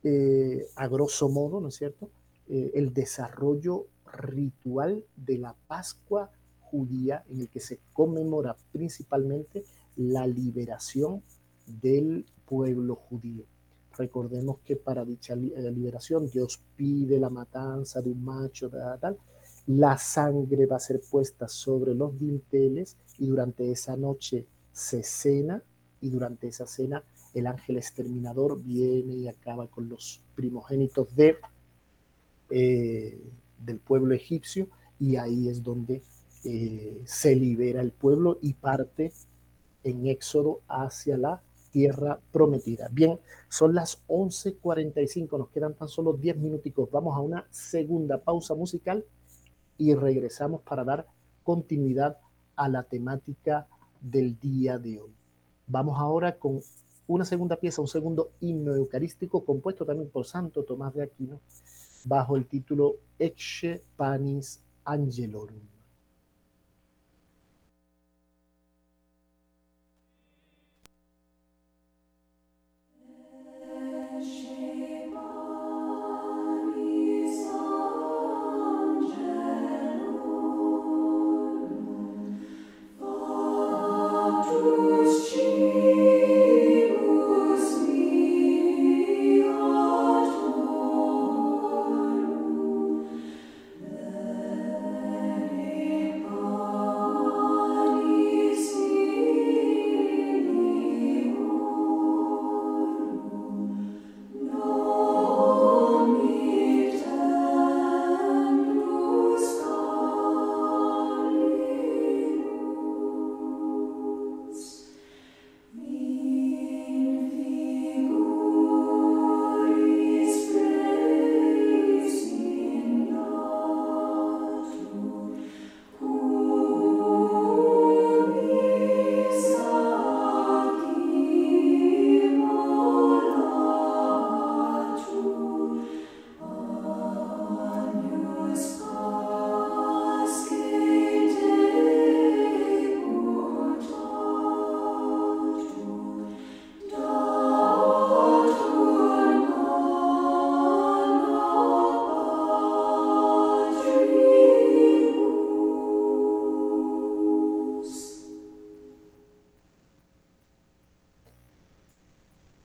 [0.03, 2.11] eh, a grosso modo, ¿no es cierto?,
[2.49, 6.31] eh, el desarrollo ritual de la Pascua
[6.61, 9.65] judía en el que se conmemora principalmente
[9.97, 11.23] la liberación
[11.67, 13.45] del pueblo judío.
[13.97, 19.19] Recordemos que para dicha eh, liberación Dios pide la matanza de un macho, tal, tal.
[19.69, 25.63] la sangre va a ser puesta sobre los dinteles y durante esa noche se cena
[26.01, 27.03] y durante esa cena
[27.35, 31.37] el ángel exterminador viene y acaba con los primogénitos de,
[32.51, 33.21] eh,
[33.59, 34.69] del pueblo egipcio
[34.99, 36.03] y ahí es donde
[36.45, 39.13] eh, se libera el pueblo y parte
[39.83, 42.89] en éxodo hacia la tierra prometida.
[42.93, 43.19] Bien,
[43.49, 46.91] son las 11:45, nos quedan tan solo 10 minuticos.
[46.91, 49.05] Vamos a una segunda pausa musical
[49.77, 51.07] y regresamos para dar
[51.43, 52.19] continuidad
[52.57, 53.67] a la temática
[54.01, 55.15] del día de hoy.
[55.67, 56.61] Vamos ahora con
[57.07, 61.41] una segunda pieza, un segundo himno eucarístico compuesto también por Santo Tomás de Aquino,
[62.05, 65.74] bajo el título Ecce Panis Angelorum.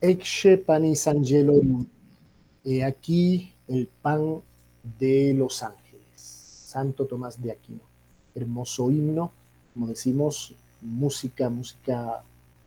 [0.10, 1.86] Ecce panis angelorum.
[2.84, 4.42] Aquí el pan
[4.98, 6.16] de los ángeles.
[6.16, 7.82] Santo Tomás de Aquino.
[8.34, 9.32] Hermoso himno,
[9.72, 12.24] como decimos, música, música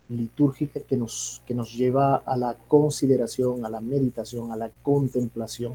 [0.09, 5.74] litúrgica que nos, que nos lleva a la consideración, a la meditación, a la contemplación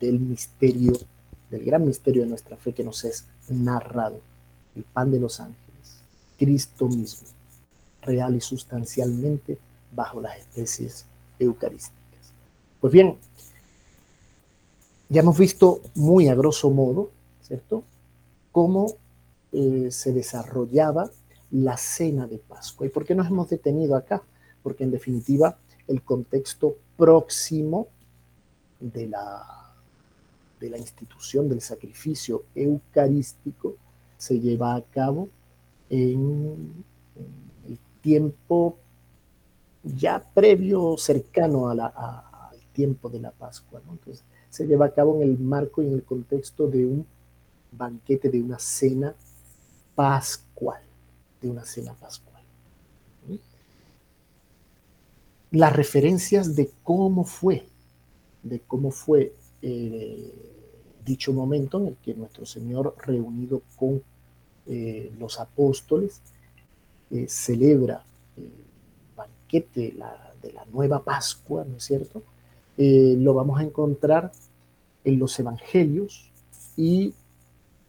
[0.00, 0.94] del misterio,
[1.50, 4.18] del gran misterio de nuestra fe que nos es narrado,
[4.74, 6.00] el pan de los ángeles,
[6.38, 7.28] Cristo mismo,
[8.00, 9.58] real y sustancialmente
[9.98, 11.06] bajo las especies
[11.40, 12.32] eucarísticas.
[12.80, 13.18] Pues bien,
[15.08, 17.10] ya hemos visto muy a grosso modo,
[17.42, 17.82] ¿cierto?,
[18.52, 18.94] cómo
[19.50, 21.10] eh, se desarrollaba
[21.50, 22.86] la cena de Pascua.
[22.86, 24.22] ¿Y por qué nos hemos detenido acá?
[24.62, 27.88] Porque en definitiva el contexto próximo
[28.78, 29.74] de la,
[30.60, 33.74] de la institución del sacrificio eucarístico
[34.16, 35.28] se lleva a cabo
[35.90, 36.84] en,
[37.16, 38.78] en el tiempo
[39.82, 43.80] ya previo, cercano a la, al tiempo de la Pascua.
[43.88, 47.06] Entonces, se lleva a cabo en el marco y en el contexto de un
[47.72, 49.14] banquete, de una cena
[49.94, 50.80] pascual,
[51.40, 52.28] de una cena pascual.
[55.50, 57.66] Las referencias de cómo fue,
[58.42, 60.32] de cómo fue eh,
[61.04, 64.02] dicho momento en el que nuestro Señor, reunido con
[64.66, 66.20] eh, los apóstoles,
[67.10, 68.04] eh, celebra
[69.48, 72.22] banquete la, de la nueva Pascua, ¿no es cierto?
[72.76, 74.30] Eh, lo vamos a encontrar
[75.04, 76.30] en los Evangelios
[76.76, 77.14] y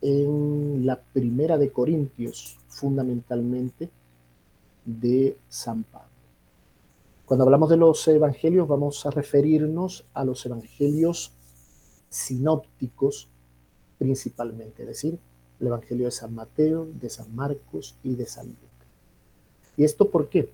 [0.02, 3.90] en la primera de Corintios, fundamentalmente
[4.86, 6.08] de San Pablo.
[7.26, 11.34] Cuando hablamos de los evangelios, vamos a referirnos a los evangelios
[12.10, 13.28] sinópticos
[14.00, 15.20] principalmente, es decir,
[15.60, 18.88] el evangelio de San Mateo, de San Marcos y de San Lucas.
[19.78, 20.52] ¿Y esto por qué?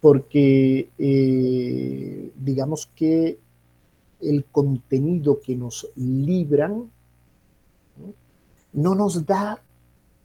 [0.00, 3.38] Porque eh, digamos que
[4.20, 6.90] el contenido que nos libran
[7.96, 8.14] ¿no?
[8.72, 9.60] no nos da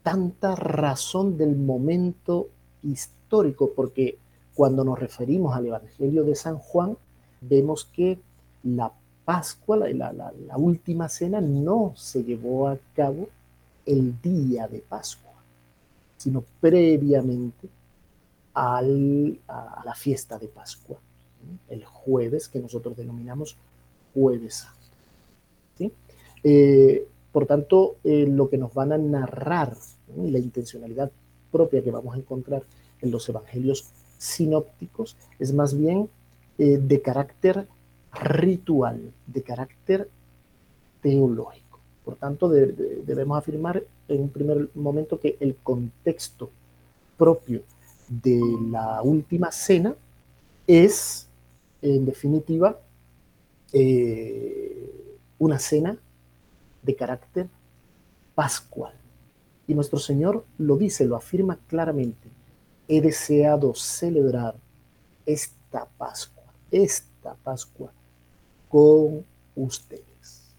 [0.03, 2.49] tanta razón del momento
[2.83, 4.17] histórico, porque
[4.53, 6.97] cuando nos referimos al Evangelio de San Juan,
[7.41, 8.19] vemos que
[8.63, 8.91] la
[9.25, 13.29] Pascua, la, última cena, no se llevó a cabo
[13.85, 15.31] el día de Pascua,
[16.17, 17.69] sino previamente
[18.53, 20.97] al, a, la fiesta de Pascua,
[21.69, 23.57] el jueves que nosotros denominamos
[24.13, 24.79] jueves santo.
[25.77, 25.91] ¿sí?
[26.43, 29.75] Eh, por tanto, eh, lo que nos van a narrar,
[30.15, 31.11] la intencionalidad
[31.51, 32.63] propia que vamos a encontrar
[33.01, 36.09] en los evangelios sinópticos, es más bien
[36.57, 37.67] eh, de carácter
[38.13, 40.09] ritual, de carácter
[41.01, 41.79] teológico.
[42.05, 46.51] Por tanto, de, de, debemos afirmar en un primer momento que el contexto
[47.17, 47.63] propio
[48.07, 49.95] de la última cena
[50.67, 51.27] es,
[51.81, 52.79] en definitiva,
[53.71, 55.97] eh, una cena
[56.81, 57.49] de carácter
[58.35, 58.93] pascual.
[59.67, 62.29] Y Y nuestro Señor lo dice, lo afirma claramente.
[62.87, 64.55] He deseado celebrar
[65.25, 67.91] esta Pascua, esta Pascua
[68.69, 69.25] con
[69.55, 70.53] ustedes.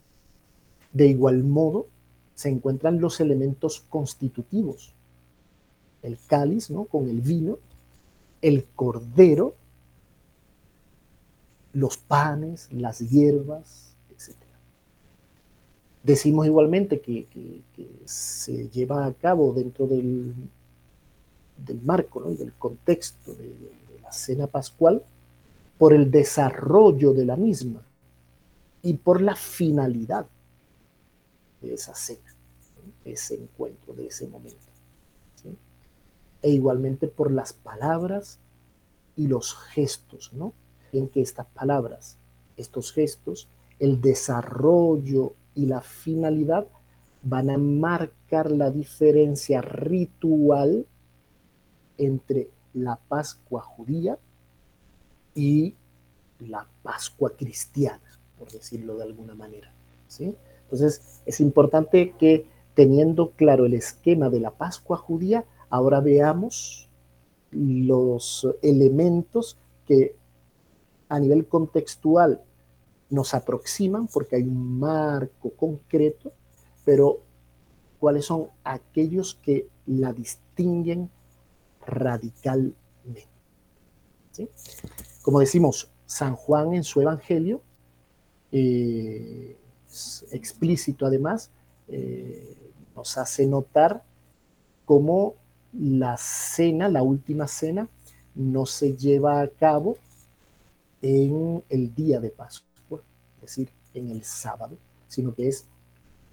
[0.92, 1.86] De igual modo,
[2.34, 4.94] se encuentran los elementos constitutivos.
[6.04, 6.84] El cáliz, ¿no?
[6.84, 7.58] Con el vino,
[8.42, 9.54] el cordero,
[11.72, 14.36] los panes, las hierbas, etc.
[16.02, 17.26] Decimos igualmente que,
[18.04, 20.34] se lleva a cabo dentro del,
[21.82, 22.30] marco ¿no?
[22.30, 25.02] y del contexto de, de la cena pascual
[25.78, 27.82] por el desarrollo de la misma
[28.82, 30.26] y por la finalidad
[31.62, 32.34] de esa cena,
[33.06, 34.63] ese encuentro, de ese momento.
[36.44, 38.38] E igualmente por las palabras
[39.16, 40.52] y los gestos, ¿no?
[40.92, 42.18] En que estas palabras,
[42.58, 46.66] estos gestos, el desarrollo y la finalidad
[47.22, 50.86] van a marcar la diferencia ritual
[51.96, 54.18] entre la Pascua judía
[55.34, 55.74] y
[56.40, 59.72] la Pascua cristiana, por decirlo de alguna manera.
[60.08, 60.34] ¿sí?
[60.64, 66.88] Entonces, es importante que teniendo claro el esquema de la Pascua judía, ahora veamos
[67.50, 69.58] los elementos
[69.88, 70.14] que
[71.08, 72.40] a nivel contextual
[73.10, 76.32] nos aproximan, porque hay un marco concreto,
[76.84, 77.22] pero
[77.98, 81.10] cuáles son aquellos que la distinguen
[81.84, 82.76] radicalmente.
[85.22, 87.62] Como decimos, San Juan en su Evangelio,
[88.52, 89.56] eh,
[90.30, 91.50] explícito además,
[91.88, 94.04] eh, nos hace notar
[94.84, 95.34] cómo
[95.78, 97.88] la cena, la última cena,
[98.34, 99.96] no se lleva a cabo
[101.02, 103.00] en el día de Pascua,
[103.36, 104.76] es decir, en el sábado,
[105.08, 105.66] sino que es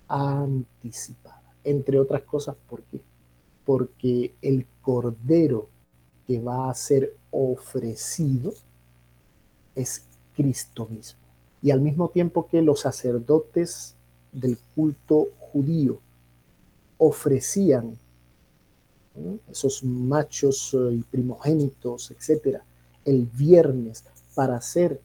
[0.08, 1.42] anticipada.
[1.64, 3.02] Entre otras cosas, ¿por qué?
[3.66, 5.70] Porque el cordero
[6.28, 8.54] que va a ser ofrecido
[9.76, 11.20] es Cristo mismo.
[11.62, 13.96] Y al mismo tiempo que los sacerdotes
[14.32, 16.00] del culto judío
[16.98, 17.98] ofrecían
[19.16, 19.40] ¿no?
[19.52, 22.64] esos machos eh, y primogénitos, etcétera,
[23.06, 24.04] el viernes
[24.36, 25.02] para ser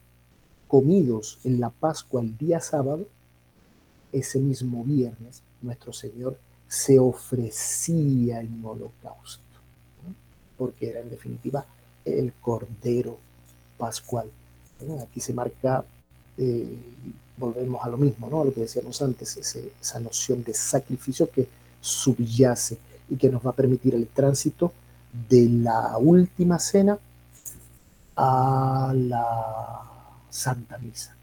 [0.67, 3.07] comidos en la Pascua el día sábado,
[4.11, 6.37] ese mismo viernes nuestro Señor
[6.67, 9.43] se ofrecía en holocausto,
[10.57, 11.65] porque era en definitiva
[12.03, 13.17] el Cordero
[13.77, 14.29] Pascual.
[15.01, 15.83] Aquí se marca,
[16.37, 16.77] eh,
[17.37, 18.41] volvemos a lo mismo, ¿no?
[18.41, 21.47] a lo que decíamos antes, esa noción de sacrificio que
[21.79, 22.77] subyace
[23.09, 24.71] y que nos va a permitir el tránsito
[25.29, 26.97] de la última cena
[28.15, 29.81] a la
[30.29, 31.15] Santa Misa.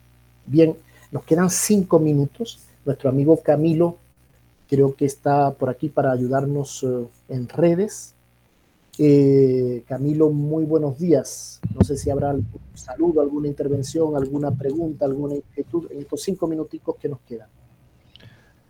[0.46, 0.76] Bien,
[1.10, 2.60] nos quedan cinco minutos.
[2.84, 3.96] Nuestro amigo Camilo
[4.68, 8.14] creo que está por aquí para ayudarnos eh, en redes.
[8.98, 11.60] Eh, Camilo, muy buenos días.
[11.74, 16.46] No sé si habrá algún saludo, alguna intervención, alguna pregunta, alguna inquietud en estos cinco
[16.46, 17.48] minuticos que nos quedan.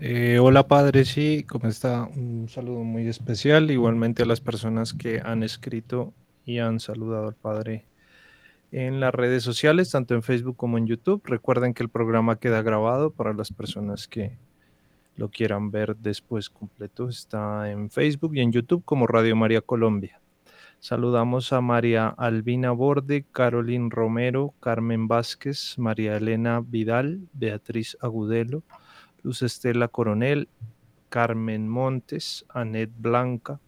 [0.01, 2.03] Eh, hola padre, sí, ¿cómo está?
[2.17, 6.13] Un saludo muy especial, igualmente a las personas que han escrito
[6.45, 7.85] y han saludado al padre
[8.73, 11.23] en las redes sociales, tanto en Facebook como en YouTube.
[11.25, 14.37] Recuerden que el programa queda grabado para las personas que
[15.17, 17.09] lo quieran ver después completo.
[17.09, 20.21] Está en Facebook y en YouTube como Radio María Colombia.
[20.81, 28.65] Saludamos a María Albina Borde, Carolyn Romero, Carmen Vázquez, María Elena Vidal, Beatriz Agudelo,
[29.25, 30.49] Luz Estela Coronel,
[31.09, 33.59] Carmen Montes, Anet Blanca,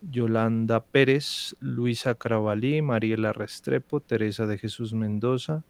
[0.00, 5.62] Yolanda Pérez, Luisa Carabalí, Mariela Restrepo, Teresa de Jesús Mendoza,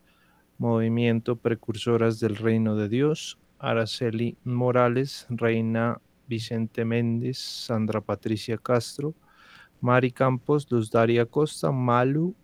[0.58, 9.14] Movimiento Precursoras del Reino de Dios, Araceli Morales, Reina Vicente Méndez, Sandra Patricia Castro,
[9.80, 12.34] Mari Campos, Luz Daria Costa, Malu,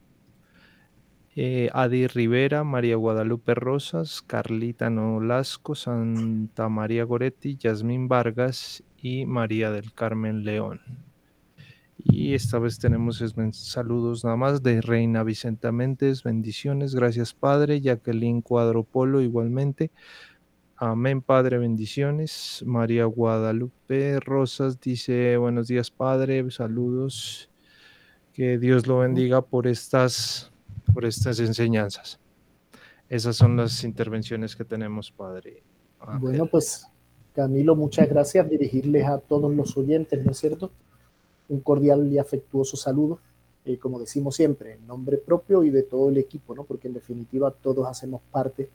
[1.34, 9.70] eh, Adi Rivera, María Guadalupe Rosas, Carlita Nolasco, Santa María Goretti, Yasmín Vargas y María
[9.70, 10.80] del Carmen León.
[12.04, 13.22] Y esta vez tenemos
[13.52, 19.90] saludos nada más de Reina Vicenta Méndez, bendiciones, gracias Padre, Jacqueline Cuadropolo igualmente.
[20.76, 22.64] Amén, Padre, bendiciones.
[22.66, 27.48] María Guadalupe Rosas dice, buenos días, Padre, saludos.
[28.32, 30.51] Que Dios lo bendiga por estas,
[30.92, 32.18] por estas enseñanzas.
[33.08, 35.62] Esas son las intervenciones que tenemos, Padre.
[36.00, 36.20] Ángel.
[36.20, 36.86] Bueno, pues
[37.34, 38.48] Camilo, muchas gracias.
[38.48, 40.70] Dirigirles a todos los oyentes, ¿no es cierto?
[41.48, 43.18] Un cordial y afectuoso saludo,
[43.64, 46.64] eh, como decimos siempre, en nombre propio y de todo el equipo, ¿no?
[46.64, 48.68] Porque en definitiva todos hacemos parte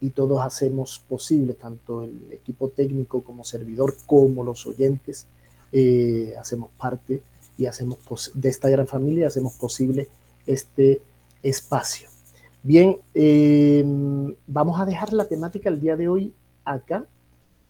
[0.00, 5.26] y todos hacemos posible, tanto el equipo técnico como servidor, como los oyentes,
[5.72, 7.22] eh, hacemos parte
[7.58, 7.98] y hacemos
[8.34, 10.08] de esta gran familia, hacemos posible
[10.46, 11.02] este
[11.42, 12.08] espacio.
[12.62, 13.84] Bien, eh,
[14.46, 16.34] vamos a dejar la temática el día de hoy
[16.64, 17.06] acá.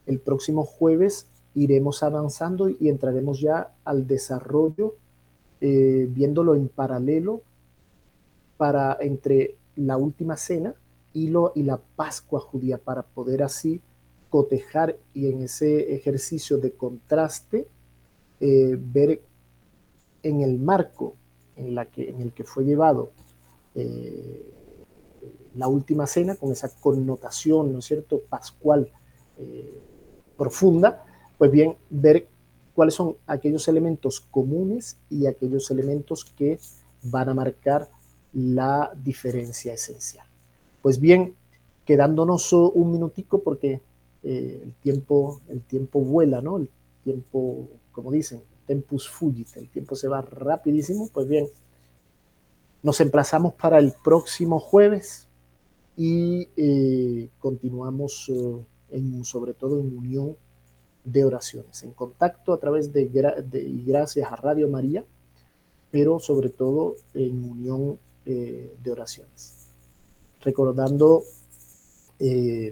[0.06, 4.96] El próximo jueves iremos avanzando y entraremos ya al desarrollo,
[5.60, 7.42] eh, viéndolo en paralelo
[8.56, 10.74] para entre la última cena
[11.12, 13.80] y, lo, y la Pascua judía, para poder así
[14.28, 17.66] cotejar y en ese ejercicio de contraste
[18.38, 19.20] eh, ver
[20.22, 21.14] en el marco
[21.56, 23.10] en, el que fue llevado
[23.74, 24.46] eh,
[25.54, 28.90] la última cena, con esa connotación, ¿no es cierto?, pascual
[30.36, 31.04] profunda,
[31.38, 32.28] pues bien, ver
[32.74, 36.58] cuáles son aquellos elementos comunes y aquellos elementos que
[37.02, 37.90] van a marcar
[38.32, 40.26] la diferencia esencial.
[40.80, 41.34] Pues bien,
[41.84, 43.80] quedándonos un minutico porque
[44.22, 46.56] eh, el, tiempo, el tiempo vuela, ¿no?
[46.56, 46.70] El
[47.04, 51.48] tiempo, como dicen, tempus fugit, el tiempo se va rapidísimo, pues bien,
[52.82, 55.26] nos emplazamos para el próximo jueves
[55.96, 60.36] y eh, continuamos eh, en, sobre todo en unión
[61.04, 65.04] de oraciones, en contacto a través de, y gracias a Radio María,
[65.90, 69.66] pero sobre todo en unión eh, de oraciones.
[70.40, 71.22] Recordando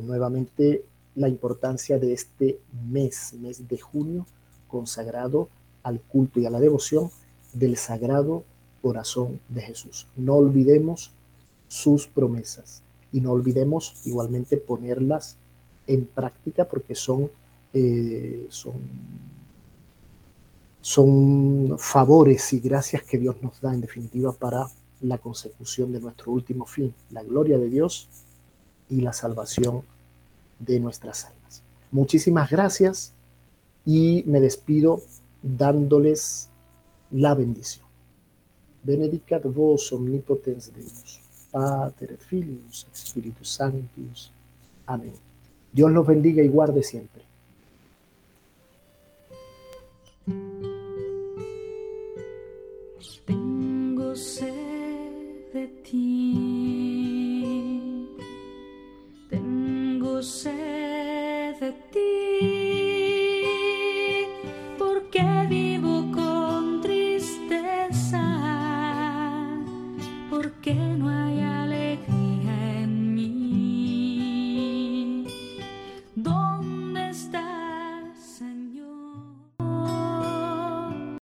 [0.03, 0.85] nuevamente
[1.15, 4.27] la importancia de este mes, mes de junio,
[4.69, 5.49] consagrado
[5.83, 7.11] al culto y a la devoción
[7.55, 8.45] del Sagrado
[8.83, 10.07] Corazón de Jesús.
[10.17, 11.13] No olvidemos
[11.69, 15.37] sus promesas y no olvidemos igualmente ponerlas
[15.87, 17.31] en práctica porque son
[17.75, 18.75] eh, son,
[20.81, 24.67] son favores y gracias que Dios nos da en definitiva para
[25.03, 28.09] la consecución de nuestro último fin, la gloria de Dios
[28.89, 29.83] y la salvación
[30.59, 31.63] de nuestras almas.
[31.91, 33.13] Muchísimas gracias
[33.85, 35.03] y me despido
[35.43, 36.49] dándoles
[37.11, 37.88] la bendición.
[38.83, 41.21] Benedicat vos omnipotens Deus,
[41.51, 44.33] Pater, Filius, Spiritus Sanctus.
[44.87, 45.15] Amén.
[45.73, 47.23] Dios los bendiga y guarde siempre.
[53.27, 56.89] Tengo sed de ti,
[59.29, 62.18] tengo sed de ti,